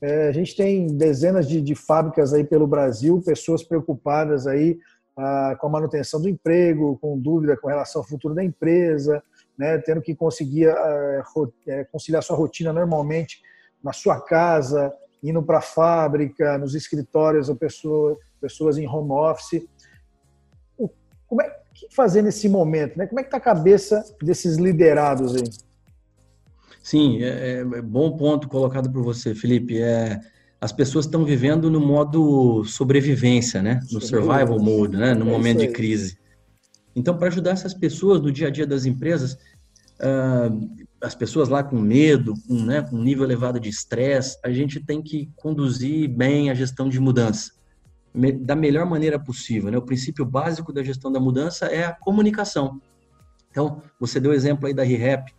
É, 0.00 0.28
a 0.28 0.32
gente 0.32 0.54
tem 0.54 0.86
dezenas 0.86 1.48
de, 1.48 1.60
de, 1.60 1.74
fábricas 1.74 2.32
aí 2.32 2.44
pelo 2.44 2.66
Brasil, 2.66 3.20
pessoas 3.24 3.64
preocupadas 3.64 4.46
aí 4.46 4.78
ah, 5.16 5.56
com 5.58 5.66
a 5.66 5.70
manutenção 5.70 6.20
do 6.20 6.28
emprego, 6.28 6.96
com 6.98 7.18
dúvida 7.18 7.56
com 7.56 7.66
relação 7.66 8.02
ao 8.02 8.06
futuro 8.06 8.34
da 8.34 8.44
empresa, 8.44 9.20
né, 9.58 9.78
tendo 9.78 10.00
que 10.00 10.14
conseguir 10.14 10.68
ah, 10.68 11.24
é, 11.66 11.84
conciliar 11.84 12.22
sua 12.22 12.36
rotina 12.36 12.72
normalmente 12.72 13.42
na 13.82 13.92
sua 13.92 14.20
casa, 14.20 14.92
indo 15.22 15.42
para 15.42 15.58
a 15.58 15.62
fábrica, 15.62 16.56
nos 16.58 16.74
escritórios, 16.74 17.48
ou 17.48 17.56
pessoa, 17.56 18.16
pessoas 18.40 18.78
em 18.78 18.86
home 18.86 19.10
office. 19.10 19.66
Como 21.26 21.42
é, 21.42 21.57
que 21.78 21.94
fazer 21.94 22.22
nesse 22.22 22.48
momento? 22.48 22.96
Né? 22.96 23.06
Como 23.06 23.20
é 23.20 23.22
que 23.22 23.28
está 23.28 23.38
a 23.38 23.40
cabeça 23.40 24.04
desses 24.22 24.56
liderados 24.56 25.36
aí? 25.36 25.44
Sim, 26.82 27.22
é, 27.22 27.60
é 27.60 27.82
bom 27.82 28.16
ponto 28.16 28.48
colocado 28.48 28.90
por 28.90 29.02
você, 29.02 29.34
Felipe. 29.34 29.80
É, 29.80 30.20
as 30.60 30.72
pessoas 30.72 31.04
estão 31.04 31.24
vivendo 31.24 31.70
no 31.70 31.80
modo 31.80 32.64
sobrevivência, 32.64 33.62
né? 33.62 33.80
No 33.92 34.00
survival 34.00 34.58
mode, 34.58 34.96
né? 34.96 35.14
No 35.14 35.28
é 35.28 35.30
momento 35.30 35.60
de 35.60 35.68
crise. 35.68 36.18
Então, 36.96 37.16
para 37.16 37.28
ajudar 37.28 37.52
essas 37.52 37.74
pessoas 37.74 38.20
no 38.20 38.32
dia 38.32 38.48
a 38.48 38.50
dia 38.50 38.66
das 38.66 38.86
empresas, 38.86 39.34
uh, 40.00 40.68
as 41.00 41.14
pessoas 41.14 41.48
lá 41.48 41.62
com 41.62 41.78
medo, 41.78 42.34
com, 42.48 42.54
né, 42.64 42.82
com 42.82 42.96
um 42.96 43.02
nível 43.02 43.22
elevado 43.22 43.60
de 43.60 43.68
estresse, 43.68 44.36
a 44.42 44.50
gente 44.50 44.80
tem 44.80 45.00
que 45.00 45.30
conduzir 45.36 46.08
bem 46.08 46.50
a 46.50 46.54
gestão 46.54 46.88
de 46.88 46.98
mudança 46.98 47.57
da 48.40 48.56
melhor 48.56 48.86
maneira 48.86 49.18
possível. 49.18 49.70
Né? 49.70 49.78
O 49.78 49.82
princípio 49.82 50.24
básico 50.24 50.72
da 50.72 50.82
gestão 50.82 51.12
da 51.12 51.20
mudança 51.20 51.66
é 51.66 51.84
a 51.84 51.92
comunicação. 51.92 52.80
Então, 53.50 53.82
você 53.98 54.18
deu 54.20 54.30
o 54.30 54.34
exemplo 54.34 54.66
aí 54.66 54.74
da 54.74 54.82
ReHap. 54.82 55.32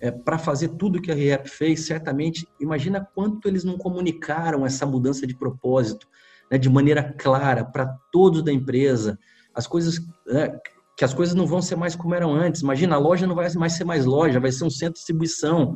É, 0.00 0.12
para 0.12 0.38
fazer 0.38 0.68
tudo 0.68 1.02
que 1.02 1.10
a 1.10 1.14
ReHap 1.14 1.48
fez, 1.48 1.86
certamente, 1.86 2.46
imagina 2.60 3.04
quanto 3.14 3.48
eles 3.48 3.64
não 3.64 3.76
comunicaram 3.76 4.64
essa 4.64 4.86
mudança 4.86 5.26
de 5.26 5.36
propósito 5.36 6.06
né, 6.50 6.56
de 6.56 6.68
maneira 6.68 7.02
clara 7.02 7.64
para 7.64 7.86
todos 8.12 8.42
da 8.42 8.52
empresa. 8.52 9.18
As 9.54 9.66
coisas, 9.66 10.00
né, 10.26 10.56
que 10.96 11.04
as 11.04 11.12
coisas 11.12 11.34
não 11.34 11.46
vão 11.46 11.60
ser 11.60 11.76
mais 11.76 11.94
como 11.94 12.14
eram 12.14 12.34
antes. 12.34 12.62
Imagina, 12.62 12.96
a 12.96 12.98
loja 12.98 13.26
não 13.26 13.34
vai 13.34 13.52
mais 13.54 13.72
ser 13.74 13.84
mais 13.84 14.04
loja, 14.04 14.40
vai 14.40 14.52
ser 14.52 14.64
um 14.64 14.70
centro 14.70 14.94
de 14.94 14.98
distribuição. 14.98 15.74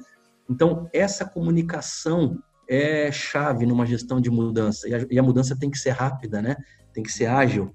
Então, 0.49 0.89
essa 0.93 1.25
comunicação 1.25 2.39
é 2.73 3.13
chave 3.13 3.67
numa 3.67 3.85
gestão 3.85 4.21
de 4.21 4.31
mudança. 4.31 4.89
E 4.89 4.95
a, 4.95 5.07
e 5.11 5.19
a 5.19 5.23
mudança 5.23 5.55
tem 5.55 5.71
que 5.71 5.79
ser 5.79 5.91
rápida, 5.91 6.41
né? 6.41 6.57
Tem 6.95 7.03
que 7.03 7.13
ser 7.13 7.27
ágil. 7.27 7.73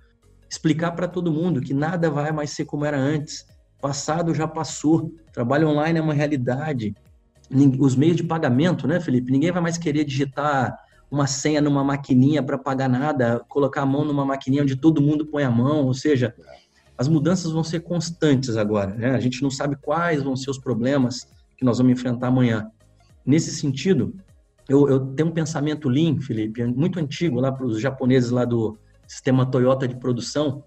Explicar 0.49 0.91
para 0.93 1.07
todo 1.07 1.31
mundo 1.31 1.61
que 1.61 1.73
nada 1.73 2.09
vai 2.09 2.31
mais 2.31 2.51
ser 2.51 2.65
como 2.65 2.83
era 2.83 2.97
antes. 2.97 3.45
Passado 3.79 4.33
já 4.33 4.47
passou. 4.47 5.13
Trabalho 5.31 5.67
online 5.67 5.99
é 5.99 6.01
uma 6.01 6.13
realidade. 6.13 6.95
Os 7.79 7.95
meios 7.95 8.17
de 8.17 8.23
pagamento, 8.23 8.87
né, 8.87 8.99
Felipe? 8.99 9.31
Ninguém 9.31 9.51
vai 9.51 9.61
mais 9.61 9.77
querer 9.77 10.03
digitar 10.03 10.75
uma 11.11 11.27
senha 11.27 11.61
numa 11.61 11.83
maquininha 11.83 12.41
para 12.41 12.57
pagar 12.57 12.89
nada, 12.89 13.39
colocar 13.47 13.83
a 13.83 13.85
mão 13.85 14.03
numa 14.03 14.25
maquininha 14.25 14.63
onde 14.63 14.75
todo 14.75 15.01
mundo 15.01 15.25
põe 15.27 15.43
a 15.43 15.51
mão, 15.51 15.85
ou 15.85 15.93
seja, 15.93 16.35
as 16.97 17.07
mudanças 17.07 17.51
vão 17.51 17.63
ser 17.63 17.81
constantes 17.81 18.57
agora, 18.57 18.93
né? 18.95 19.11
A 19.11 19.19
gente 19.19 19.41
não 19.41 19.51
sabe 19.51 19.77
quais 19.77 20.21
vão 20.23 20.35
ser 20.35 20.49
os 20.49 20.57
problemas 20.57 21.27
que 21.55 21.63
nós 21.63 21.77
vamos 21.77 21.93
enfrentar 21.93 22.27
amanhã. 22.27 22.69
Nesse 23.25 23.51
sentido, 23.51 24.13
eu, 24.67 24.89
eu 24.89 24.99
tenho 25.13 25.29
um 25.29 25.33
pensamento 25.33 25.87
Lean, 25.87 26.19
Felipe, 26.19 26.63
muito 26.65 26.99
antigo 26.99 27.39
lá 27.39 27.51
para 27.51 27.65
os 27.65 27.79
japoneses 27.79 28.31
lá 28.31 28.43
do 28.43 28.77
sistema 29.07 29.45
Toyota 29.45 29.87
de 29.87 29.95
produção, 29.95 30.63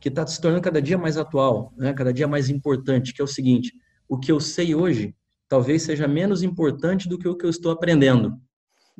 que 0.00 0.08
está 0.08 0.26
se 0.26 0.40
tornando 0.40 0.62
cada 0.62 0.80
dia 0.80 0.96
mais 0.96 1.16
atual, 1.16 1.72
né? 1.76 1.92
cada 1.92 2.12
dia 2.12 2.28
mais 2.28 2.48
importante, 2.48 3.12
que 3.12 3.20
é 3.20 3.24
o 3.24 3.28
seguinte, 3.28 3.72
o 4.08 4.18
que 4.18 4.30
eu 4.30 4.38
sei 4.38 4.74
hoje 4.74 5.14
talvez 5.48 5.82
seja 5.82 6.08
menos 6.08 6.42
importante 6.42 7.08
do 7.08 7.18
que 7.18 7.28
o 7.28 7.36
que 7.36 7.44
eu 7.44 7.50
estou 7.50 7.72
aprendendo. 7.72 8.38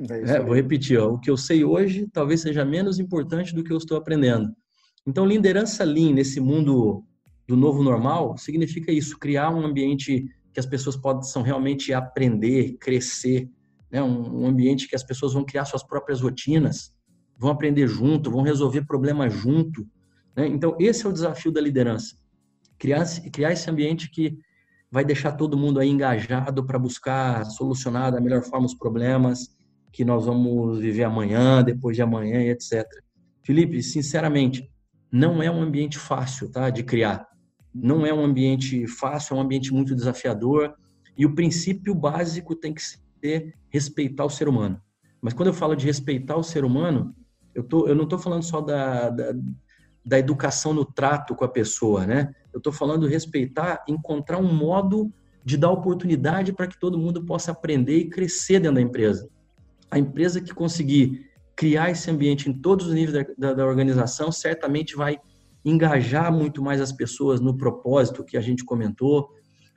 É, 0.09 0.39
vou 0.39 0.55
repetir, 0.55 0.99
ó, 0.99 1.13
o 1.13 1.19
que 1.19 1.29
eu 1.29 1.37
sei 1.37 1.63
hoje 1.63 2.07
talvez 2.11 2.41
seja 2.41 2.65
menos 2.65 2.99
importante 2.99 3.55
do 3.55 3.63
que 3.63 3.71
eu 3.71 3.77
estou 3.77 3.97
aprendendo. 3.97 4.53
Então, 5.05 5.25
liderança 5.25 5.83
Lean 5.83 6.13
nesse 6.13 6.39
mundo 6.39 7.03
do 7.47 7.55
novo 7.55 7.83
normal 7.83 8.37
significa 8.37 8.91
isso, 8.91 9.17
criar 9.17 9.49
um 9.49 9.65
ambiente 9.65 10.25
que 10.53 10.59
as 10.59 10.65
pessoas 10.65 10.95
possam 10.95 11.41
realmente 11.41 11.93
aprender, 11.93 12.77
crescer, 12.79 13.49
né? 13.93 14.01
um, 14.01 14.47
ambiente 14.47 14.87
que 14.87 14.95
as 14.95 15.03
pessoas 15.03 15.33
vão 15.33 15.45
criar 15.45 15.65
suas 15.65 15.83
próprias 15.83 16.19
rotinas, 16.19 16.91
vão 17.37 17.51
aprender 17.51 17.87
junto, 17.87 18.31
vão 18.31 18.41
resolver 18.41 18.85
problemas 18.85 19.31
junto. 19.31 19.87
Né? 20.35 20.47
Então, 20.47 20.75
esse 20.79 21.05
é 21.05 21.09
o 21.09 21.13
desafio 21.13 21.51
da 21.51 21.61
liderança. 21.61 22.15
Criar, 22.79 23.05
criar 23.31 23.53
esse 23.53 23.69
ambiente 23.69 24.09
que 24.09 24.35
vai 24.91 25.05
deixar 25.05 25.33
todo 25.33 25.57
mundo 25.57 25.79
aí 25.79 25.89
engajado 25.89 26.65
para 26.65 26.79
buscar 26.79 27.45
solucionar 27.45 28.11
da 28.11 28.19
melhor 28.19 28.41
forma 28.43 28.65
os 28.65 28.73
problemas 28.73 29.55
que 29.91 30.03
nós 30.03 30.25
vamos 30.25 30.79
viver 30.79 31.03
amanhã, 31.03 31.63
depois 31.63 31.95
de 31.95 32.01
amanhã 32.01 32.41
e 32.41 32.49
etc. 32.49 32.83
Felipe, 33.43 33.81
sinceramente, 33.83 34.67
não 35.11 35.41
é 35.43 35.51
um 35.51 35.61
ambiente 35.61 35.99
fácil 35.99 36.51
tá, 36.51 36.71
de 36.71 36.81
criar. 36.81 37.27
Não 37.73 38.05
é 38.05 38.13
um 38.13 38.23
ambiente 38.23 38.87
fácil, 38.87 39.35
é 39.35 39.37
um 39.37 39.41
ambiente 39.41 39.71
muito 39.71 39.95
desafiador. 39.95 40.73
E 41.15 41.27
o 41.27 41.35
princípio 41.35 41.93
básico 41.93 42.55
tem 42.55 42.73
que 42.73 42.81
ser 43.23 43.53
respeitar 43.69 44.25
o 44.25 44.29
ser 44.29 44.49
humano. 44.49 44.81
Mas 45.21 45.33
quando 45.33 45.47
eu 45.47 45.53
falo 45.53 45.75
de 45.75 45.85
respeitar 45.85 46.35
o 46.35 46.43
ser 46.43 46.65
humano, 46.65 47.15
eu, 47.55 47.63
tô, 47.63 47.87
eu 47.87 47.95
não 47.95 48.03
estou 48.03 48.19
falando 48.19 48.43
só 48.43 48.59
da, 48.59 49.09
da, 49.09 49.33
da, 50.05 50.19
educação 50.19 50.73
no 50.73 50.83
trato 50.83 51.33
com 51.33 51.45
a 51.45 51.47
pessoa, 51.47 52.05
né? 52.05 52.33
Eu 52.51 52.57
estou 52.57 52.73
falando 52.73 53.07
respeitar, 53.07 53.83
encontrar 53.87 54.37
um 54.37 54.53
modo 54.53 55.11
de 55.45 55.55
dar 55.55 55.71
oportunidade 55.71 56.51
para 56.51 56.67
que 56.67 56.79
todo 56.79 56.97
mundo 56.97 57.23
possa 57.23 57.51
aprender 57.51 57.97
e 57.97 58.09
crescer 58.09 58.59
dentro 58.59 58.75
da 58.75 58.81
empresa. 58.81 59.29
A 59.89 59.97
empresa 59.97 60.41
que 60.41 60.53
conseguir 60.53 61.29
criar 61.55 61.91
esse 61.91 62.09
ambiente 62.11 62.49
em 62.49 62.53
todos 62.53 62.87
os 62.87 62.93
níveis 62.93 63.13
da, 63.13 63.33
da, 63.37 63.53
da 63.53 63.65
organização 63.65 64.31
certamente 64.31 64.95
vai 64.95 65.19
engajar 65.63 66.33
muito 66.33 66.61
mais 66.61 66.81
as 66.81 66.91
pessoas 66.91 67.39
no 67.39 67.55
propósito 67.55 68.23
que 68.23 68.35
a 68.35 68.41
gente 68.41 68.65
comentou, 68.65 69.29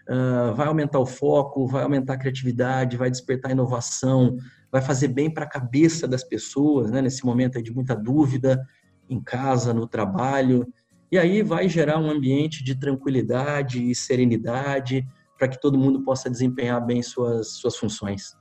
uh, 0.09 0.55
vai 0.55 0.67
aumentar 0.67 0.99
o 0.99 1.07
foco, 1.07 1.67
vai 1.67 1.83
aumentar 1.83 2.15
a 2.15 2.19
criatividade, 2.19 2.97
vai 2.97 3.11
despertar 3.11 3.53
inovação, 3.53 4.37
vai 4.71 4.81
fazer 4.81 5.09
bem 5.09 5.33
para 5.33 5.45
a 5.45 5.49
cabeça 5.49 6.07
das 6.07 6.25
pessoas, 6.25 6.91
né, 6.91 7.01
nesse 7.01 7.25
momento 7.25 7.63
de 7.63 7.73
muita 7.73 7.95
dúvida, 7.95 8.67
em 9.09 9.21
casa, 9.21 9.73
no 9.73 9.87
trabalho, 9.87 10.67
e 11.11 11.19
aí 11.19 11.43
vai 11.43 11.69
gerar 11.69 11.99
um 11.99 12.11
ambiente 12.11 12.65
de 12.65 12.75
tranquilidade 12.75 13.91
e 13.91 13.95
serenidade 13.95 15.07
para 15.39 15.49
que 15.49 15.61
todo 15.61 15.79
mundo 15.79 16.03
possa 16.03 16.29
desempenhar 16.29 16.85
bem 16.85 17.03
suas, 17.03 17.49
suas 17.53 17.77
funções. 17.77 18.37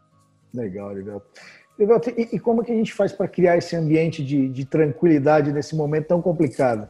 Legal, 0.53 0.91
legal. 0.91 1.21
E, 1.77 2.35
e 2.35 2.39
como 2.39 2.63
que 2.63 2.71
a 2.71 2.75
gente 2.75 2.93
faz 2.93 3.11
para 3.11 3.27
criar 3.27 3.57
esse 3.57 3.75
ambiente 3.75 4.23
de, 4.23 4.47
de 4.49 4.65
tranquilidade 4.65 5.51
nesse 5.51 5.75
momento 5.75 6.07
tão 6.07 6.21
complicado? 6.21 6.87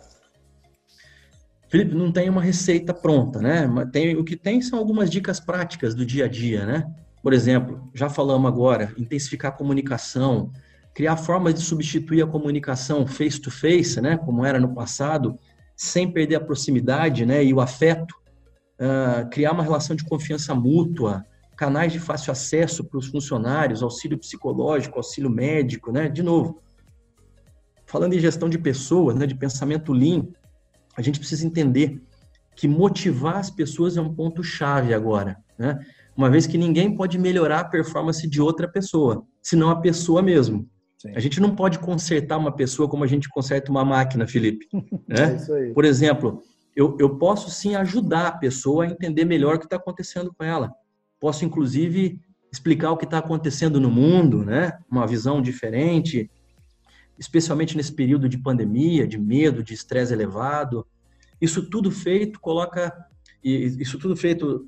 Felipe, 1.75 1.93
não 1.93 2.09
tem 2.09 2.29
uma 2.29 2.41
receita 2.41 2.93
pronta, 2.93 3.41
né? 3.41 3.67
Tem, 3.91 4.15
o 4.15 4.23
que 4.23 4.37
tem 4.37 4.61
são 4.61 4.79
algumas 4.79 5.09
dicas 5.09 5.41
práticas 5.41 5.93
do 5.93 6.05
dia 6.05 6.23
a 6.23 6.27
dia, 6.29 6.65
né? 6.65 6.89
Por 7.21 7.33
exemplo, 7.33 7.91
já 7.93 8.09
falamos 8.09 8.49
agora, 8.49 8.93
intensificar 8.97 9.51
a 9.51 9.53
comunicação, 9.53 10.53
criar 10.93 11.17
formas 11.17 11.53
de 11.53 11.59
substituir 11.59 12.23
a 12.23 12.27
comunicação 12.27 13.05
face 13.05 13.41
to 13.41 13.51
face, 13.51 13.99
né? 13.99 14.15
Como 14.15 14.45
era 14.45 14.57
no 14.57 14.73
passado, 14.73 15.37
sem 15.75 16.09
perder 16.09 16.35
a 16.35 16.39
proximidade, 16.39 17.25
né? 17.25 17.43
E 17.43 17.53
o 17.53 17.59
afeto, 17.59 18.15
uh, 18.79 19.29
criar 19.29 19.51
uma 19.51 19.63
relação 19.63 19.97
de 19.97 20.05
confiança 20.05 20.55
mútua, 20.55 21.25
canais 21.57 21.91
de 21.91 21.99
fácil 21.99 22.31
acesso 22.31 22.85
para 22.85 22.99
os 22.99 23.07
funcionários, 23.07 23.83
auxílio 23.83 24.17
psicológico, 24.17 24.97
auxílio 24.97 25.29
médico, 25.29 25.91
né? 25.91 26.07
De 26.07 26.23
novo, 26.23 26.61
falando 27.85 28.13
em 28.13 28.19
gestão 28.19 28.47
de 28.47 28.57
pessoas, 28.57 29.17
né? 29.17 29.27
De 29.27 29.35
pensamento 29.35 29.91
lean, 29.91 30.25
a 30.95 31.01
gente 31.01 31.19
precisa 31.19 31.45
entender 31.45 32.01
que 32.55 32.67
motivar 32.67 33.37
as 33.37 33.49
pessoas 33.49 33.97
é 33.97 34.01
um 34.01 34.13
ponto 34.13 34.43
chave 34.43 34.93
agora, 34.93 35.37
né? 35.57 35.79
Uma 36.15 36.29
vez 36.29 36.47
que 36.47 36.57
ninguém 36.57 36.95
pode 36.95 37.17
melhorar 37.17 37.59
a 37.59 37.65
performance 37.65 38.27
de 38.27 38.41
outra 38.41 38.67
pessoa, 38.67 39.25
senão 39.41 39.69
a 39.69 39.81
pessoa 39.81 40.21
mesmo. 40.21 40.69
Sim. 40.97 41.11
A 41.13 41.19
gente 41.19 41.41
não 41.41 41.53
pode 41.53 41.77
consertar 41.79 42.37
uma 42.37 42.55
pessoa 42.55 42.87
como 42.87 43.03
a 43.03 43.07
gente 43.07 43.27
conserta 43.27 43.69
uma 43.69 43.83
máquina, 43.83 44.25
Felipe. 44.25 44.65
Né? 45.07 45.37
É 45.49 45.73
Por 45.73 45.83
exemplo, 45.83 46.41
eu, 46.75 46.97
eu 46.99 47.17
posso 47.17 47.51
sim 47.51 47.75
ajudar 47.75 48.27
a 48.27 48.37
pessoa 48.37 48.85
a 48.85 48.87
entender 48.87 49.25
melhor 49.25 49.55
o 49.55 49.59
que 49.59 49.65
está 49.65 49.75
acontecendo 49.75 50.33
com 50.33 50.43
ela. 50.43 50.73
Posso, 51.19 51.45
inclusive, 51.45 52.19
explicar 52.51 52.91
o 52.91 52.97
que 52.97 53.05
está 53.05 53.17
acontecendo 53.17 53.79
no 53.79 53.91
mundo, 53.91 54.43
né? 54.43 54.77
Uma 54.89 55.05
visão 55.05 55.41
diferente, 55.41 56.29
especialmente 57.17 57.77
nesse 57.77 57.93
período 57.93 58.27
de 58.27 58.37
pandemia, 58.37 59.07
de 59.07 59.17
medo, 59.17 59.63
de 59.63 59.73
estresse 59.73 60.13
elevado. 60.13 60.85
Isso 61.39 61.69
tudo 61.69 61.91
feito 61.91 62.39
coloca 62.39 62.93
isso 63.43 63.99
tudo 63.99 64.15
feito 64.15 64.67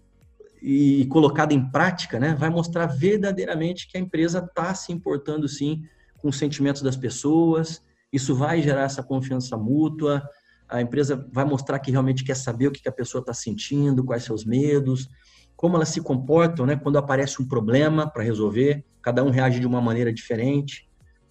e 0.61 1.05
colocado 1.07 1.51
em 1.51 1.71
prática, 1.71 2.19
né, 2.19 2.35
vai 2.35 2.49
mostrar 2.49 2.85
verdadeiramente 2.85 3.87
que 3.87 3.97
a 3.97 3.99
empresa 3.99 4.39
está 4.39 4.73
se 4.73 4.91
importando 4.91 5.47
sim 5.47 5.83
com 6.17 6.29
os 6.29 6.37
sentimentos 6.37 6.81
das 6.81 6.95
pessoas. 6.95 7.83
Isso 8.11 8.35
vai 8.35 8.61
gerar 8.61 8.83
essa 8.83 9.03
confiança 9.03 9.57
mútua. 9.57 10.27
A 10.67 10.81
empresa 10.81 11.27
vai 11.31 11.45
mostrar 11.45 11.79
que 11.79 11.91
realmente 11.91 12.23
quer 12.23 12.35
saber 12.35 12.67
o 12.67 12.71
que 12.71 12.87
a 12.87 12.91
pessoa 12.91 13.21
está 13.21 13.33
sentindo, 13.33 14.03
quais 14.03 14.23
seus 14.23 14.45
medos, 14.45 15.09
como 15.55 15.75
elas 15.75 15.89
se 15.89 16.01
comportam, 16.01 16.65
né, 16.65 16.75
quando 16.75 16.97
aparece 16.97 17.41
um 17.41 17.47
problema 17.47 18.09
para 18.09 18.23
resolver. 18.23 18.85
Cada 19.01 19.23
um 19.23 19.29
reage 19.29 19.59
de 19.59 19.67
uma 19.67 19.81
maneira 19.81 20.13
diferente 20.13 20.86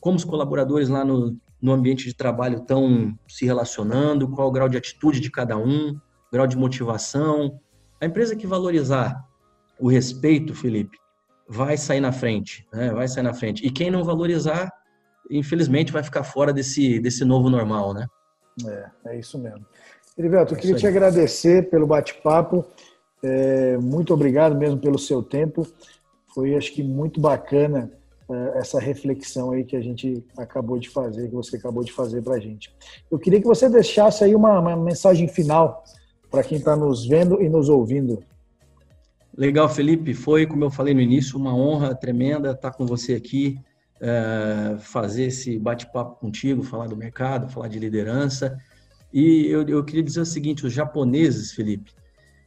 como 0.06 0.16
os 0.16 0.24
colaboradores 0.24 0.88
lá 0.88 1.04
no, 1.04 1.36
no 1.60 1.72
ambiente 1.72 2.04
de 2.04 2.14
trabalho 2.14 2.58
estão 2.58 3.12
se 3.26 3.44
relacionando, 3.44 4.28
qual 4.28 4.46
o 4.46 4.52
grau 4.52 4.68
de 4.68 4.76
atitude 4.76 5.18
de 5.18 5.32
cada 5.32 5.58
um, 5.58 5.98
grau 6.32 6.46
de 6.46 6.56
motivação. 6.56 7.58
A 8.00 8.06
empresa 8.06 8.36
que 8.36 8.46
valorizar 8.46 9.20
o 9.80 9.88
respeito, 9.88 10.54
Felipe, 10.54 10.96
vai 11.48 11.76
sair 11.76 11.98
na 11.98 12.12
frente, 12.12 12.64
né? 12.72 12.92
vai 12.92 13.08
sair 13.08 13.24
na 13.24 13.34
frente. 13.34 13.66
E 13.66 13.68
quem 13.68 13.90
não 13.90 14.04
valorizar, 14.04 14.72
infelizmente, 15.28 15.90
vai 15.90 16.04
ficar 16.04 16.22
fora 16.22 16.52
desse, 16.52 17.00
desse 17.00 17.24
novo 17.24 17.50
normal, 17.50 17.92
né? 17.92 18.06
É, 18.64 18.90
é 19.06 19.18
isso 19.18 19.36
mesmo. 19.36 19.66
Erivelto, 20.16 20.54
eu 20.54 20.58
é 20.58 20.60
queria 20.60 20.76
te 20.76 20.86
agradecer 20.86 21.68
pelo 21.68 21.84
bate-papo. 21.84 22.64
É, 23.24 23.76
muito 23.78 24.14
obrigado 24.14 24.54
mesmo 24.54 24.78
pelo 24.78 25.00
seu 25.00 25.20
tempo. 25.20 25.66
Foi, 26.32 26.54
acho 26.54 26.72
que, 26.72 26.84
muito 26.84 27.20
bacana 27.20 27.90
essa 28.54 28.80
reflexão 28.80 29.52
aí 29.52 29.64
que 29.64 29.76
a 29.76 29.80
gente 29.80 30.24
acabou 30.36 30.78
de 30.78 30.88
fazer, 30.88 31.28
que 31.28 31.34
você 31.34 31.56
acabou 31.56 31.84
de 31.84 31.92
fazer 31.92 32.22
para 32.22 32.34
a 32.34 32.40
gente. 32.40 32.74
Eu 33.10 33.18
queria 33.18 33.40
que 33.40 33.46
você 33.46 33.68
deixasse 33.68 34.24
aí 34.24 34.34
uma, 34.34 34.58
uma 34.58 34.76
mensagem 34.76 35.28
final 35.28 35.84
para 36.30 36.42
quem 36.42 36.58
está 36.58 36.74
nos 36.74 37.06
vendo 37.06 37.40
e 37.40 37.48
nos 37.48 37.68
ouvindo. 37.68 38.22
Legal, 39.36 39.68
Felipe. 39.68 40.12
Foi, 40.14 40.46
como 40.46 40.64
eu 40.64 40.70
falei 40.70 40.94
no 40.94 41.00
início, 41.00 41.38
uma 41.38 41.54
honra 41.54 41.94
tremenda 41.94 42.50
estar 42.50 42.72
com 42.72 42.84
você 42.84 43.14
aqui, 43.14 43.60
é, 44.00 44.76
fazer 44.80 45.24
esse 45.24 45.58
bate-papo 45.58 46.18
contigo, 46.18 46.62
falar 46.62 46.88
do 46.88 46.96
mercado, 46.96 47.48
falar 47.48 47.68
de 47.68 47.78
liderança. 47.78 48.58
E 49.12 49.46
eu, 49.46 49.62
eu 49.68 49.84
queria 49.84 50.02
dizer 50.02 50.20
o 50.20 50.26
seguinte: 50.26 50.66
os 50.66 50.72
japoneses, 50.72 51.52
Felipe, 51.52 51.92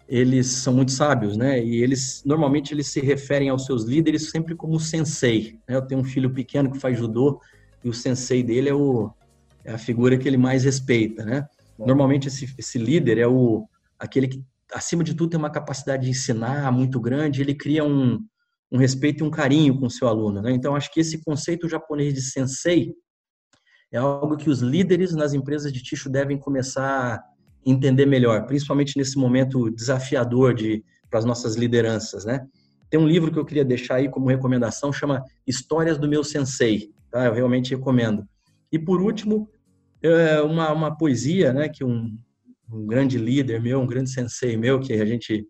eles 0.10 0.48
são 0.48 0.74
muito 0.74 0.92
sábios, 0.92 1.38
né? 1.38 1.64
E 1.64 1.84
eles 1.84 2.24
normalmente 2.26 2.74
eles 2.74 2.88
se 2.88 3.00
referem 3.00 3.50
aos 3.50 3.66
seus 3.66 3.84
líderes 3.84 4.32
sempre 4.32 4.56
como 4.56 4.80
sensei. 4.80 5.60
Né? 5.68 5.76
Eu 5.76 5.84
tenho 5.84 6.02
um 6.02 6.04
filho 6.04 6.34
pequeno 6.34 6.72
que 6.72 6.80
faz 6.80 6.98
judô 6.98 7.40
e 7.84 7.90
o 7.90 7.94
sensei 7.94 8.42
dele 8.42 8.70
é, 8.70 8.74
o, 8.74 9.14
é 9.64 9.72
a 9.72 9.78
figura 9.78 10.18
que 10.18 10.28
ele 10.28 10.36
mais 10.36 10.64
respeita, 10.64 11.24
né? 11.24 11.48
Normalmente 11.78 12.28
esse, 12.28 12.52
esse 12.58 12.80
líder 12.80 13.20
é 13.20 13.28
o 13.28 13.68
aquele 14.00 14.28
que 14.28 14.44
acima 14.74 15.04
de 15.04 15.14
tudo 15.14 15.30
tem 15.30 15.40
uma 15.40 15.52
capacidade 15.52 16.06
de 16.06 16.10
ensinar 16.10 16.72
muito 16.72 17.00
grande. 17.00 17.42
Ele 17.42 17.54
cria 17.54 17.84
um, 17.84 18.20
um 18.72 18.80
respeito 18.80 19.24
e 19.24 19.28
um 19.28 19.30
carinho 19.30 19.80
com 19.80 19.86
o 19.86 19.92
seu 19.92 20.08
aluno, 20.08 20.42
né? 20.42 20.52
Então 20.52 20.76
acho 20.76 20.92
que 20.92 21.02
esse 21.02 21.24
conceito 21.24 21.70
japonês 21.70 22.16
de 22.16 22.22
sensei 22.24 22.96
é 23.92 23.98
algo 24.00 24.38
que 24.38 24.50
os 24.50 24.60
líderes 24.60 25.14
nas 25.14 25.34
empresas 25.34 25.72
de 25.72 25.84
ticho 25.84 26.10
devem 26.10 26.40
começar 26.40 27.24
entender 27.70 28.06
melhor, 28.06 28.46
principalmente 28.46 28.98
nesse 28.98 29.18
momento 29.18 29.70
desafiador 29.70 30.54
de 30.54 30.84
para 31.10 31.20
as 31.20 31.26
nossas 31.26 31.56
lideranças, 31.56 32.24
né? 32.24 32.46
Tem 32.90 33.00
um 33.00 33.08
livro 33.08 33.32
que 33.32 33.40
eu 33.40 33.46
queria 33.46 33.66
deixar 33.66 33.96
aí 33.96 34.10
como 34.10 34.28
recomendação, 34.28 34.94
chama 34.94 35.24
Histórias 35.46 35.98
do 35.98 36.08
Meu 36.08 36.24
Sensei, 36.24 36.92
tá? 37.10 37.26
Eu 37.26 37.34
realmente 37.34 37.76
recomendo. 37.76 38.28
E 38.72 38.78
por 38.78 39.02
último, 39.02 39.50
é, 40.02 40.42
uma, 40.42 40.72
uma 40.72 40.96
poesia, 40.96 41.52
né, 41.52 41.68
que 41.68 41.84
um, 41.84 42.18
um 42.72 42.86
grande 42.86 43.18
líder 43.18 43.62
meu, 43.62 43.80
um 43.80 43.88
grande 43.88 44.10
sensei 44.10 44.56
meu, 44.56 44.80
que 44.80 44.94
a 44.94 45.06
gente 45.06 45.46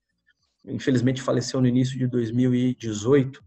infelizmente 0.66 1.22
faleceu 1.22 1.60
no 1.62 1.68
início 1.68 1.98
de 1.98 2.08
2018, 2.08 3.42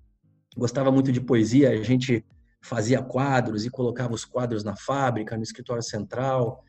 gostava 0.56 0.90
muito 0.90 1.10
de 1.10 1.20
poesia, 1.20 1.70
a 1.70 1.82
gente 1.82 2.24
fazia 2.62 3.02
quadros 3.02 3.64
e 3.64 3.70
colocava 3.70 4.14
os 4.14 4.24
quadros 4.24 4.62
na 4.62 4.76
fábrica, 4.76 5.36
no 5.36 5.42
escritório 5.42 5.82
central, 5.82 6.62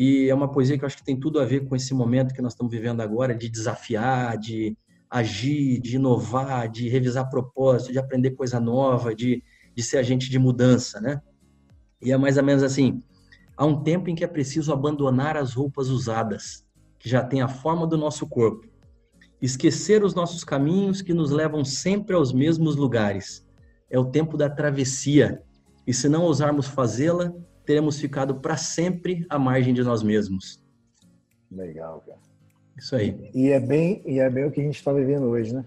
e 0.00 0.30
é 0.30 0.34
uma 0.34 0.46
poesia 0.46 0.78
que 0.78 0.84
eu 0.84 0.86
acho 0.86 0.98
que 0.98 1.04
tem 1.04 1.18
tudo 1.18 1.40
a 1.40 1.44
ver 1.44 1.66
com 1.66 1.74
esse 1.74 1.92
momento 1.92 2.32
que 2.32 2.40
nós 2.40 2.52
estamos 2.52 2.72
vivendo 2.72 3.00
agora, 3.00 3.34
de 3.34 3.48
desafiar, 3.48 4.38
de 4.38 4.78
agir, 5.10 5.80
de 5.80 5.96
inovar, 5.96 6.68
de 6.68 6.88
revisar 6.88 7.28
propósito, 7.28 7.90
de 7.90 7.98
aprender 7.98 8.30
coisa 8.30 8.60
nova, 8.60 9.12
de, 9.12 9.42
de 9.74 9.82
ser 9.82 9.98
agente 9.98 10.30
de 10.30 10.38
mudança, 10.38 11.00
né? 11.00 11.20
E 12.00 12.12
é 12.12 12.16
mais 12.16 12.36
ou 12.36 12.44
menos 12.44 12.62
assim: 12.62 13.02
há 13.56 13.66
um 13.66 13.82
tempo 13.82 14.08
em 14.08 14.14
que 14.14 14.22
é 14.22 14.28
preciso 14.28 14.72
abandonar 14.72 15.36
as 15.36 15.54
roupas 15.54 15.88
usadas 15.88 16.64
que 16.96 17.08
já 17.08 17.24
tem 17.24 17.42
a 17.42 17.48
forma 17.48 17.84
do 17.84 17.98
nosso 17.98 18.24
corpo. 18.28 18.68
Esquecer 19.42 20.04
os 20.04 20.14
nossos 20.14 20.44
caminhos 20.44 21.02
que 21.02 21.12
nos 21.12 21.32
levam 21.32 21.64
sempre 21.64 22.14
aos 22.14 22.32
mesmos 22.32 22.76
lugares. 22.76 23.44
É 23.90 23.98
o 23.98 24.04
tempo 24.04 24.36
da 24.36 24.48
travessia, 24.48 25.42
e 25.84 25.92
se 25.92 26.08
não 26.08 26.22
ousarmos 26.22 26.68
fazê-la, 26.68 27.34
teremos 27.68 28.00
ficado 28.00 28.36
para 28.36 28.56
sempre 28.56 29.26
à 29.28 29.38
margem 29.38 29.74
de 29.74 29.82
nós 29.82 30.02
mesmos. 30.02 30.58
Legal, 31.52 32.02
cara. 32.06 32.18
Isso 32.78 32.96
aí. 32.96 33.30
E 33.34 33.50
é 33.50 33.60
bem, 33.60 34.02
e 34.06 34.18
é 34.18 34.30
bem 34.30 34.46
o 34.46 34.50
que 34.50 34.62
a 34.62 34.64
gente 34.64 34.76
está 34.76 34.90
vivendo 34.90 35.24
hoje, 35.26 35.54
né? 35.54 35.66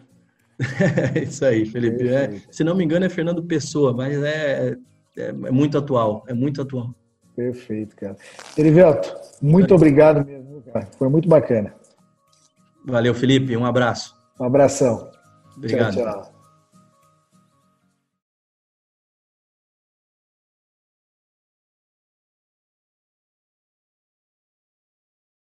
Isso 1.22 1.46
aí, 1.46 1.64
Felipe. 1.64 2.10
É, 2.10 2.42
se 2.50 2.64
não 2.64 2.74
me 2.74 2.84
engano, 2.84 3.06
é 3.06 3.10
Fernando 3.10 3.44
Pessoa, 3.44 3.94
mas 3.94 4.20
é, 4.24 4.76
é, 5.16 5.26
é 5.26 5.32
muito 5.32 5.78
atual. 5.78 6.24
É 6.28 6.34
muito 6.34 6.60
atual. 6.64 6.90
Perfeito, 7.36 7.96
cara. 7.96 8.16
Erivelto, 8.58 9.16
muito 9.40 9.76
obrigado 9.76 10.26
mesmo, 10.26 10.64
cara. 10.74 10.88
Foi 10.98 11.08
muito 11.08 11.30
bacana. 11.30 11.72
Valeu, 12.84 13.14
Felipe. 13.14 13.56
Um 13.56 13.66
abraço. 13.66 14.16
Um 14.40 14.46
abração. 14.46 15.12
Obrigado. 15.56 15.94
Tchau, 15.94 16.04
tchau. 16.04 16.41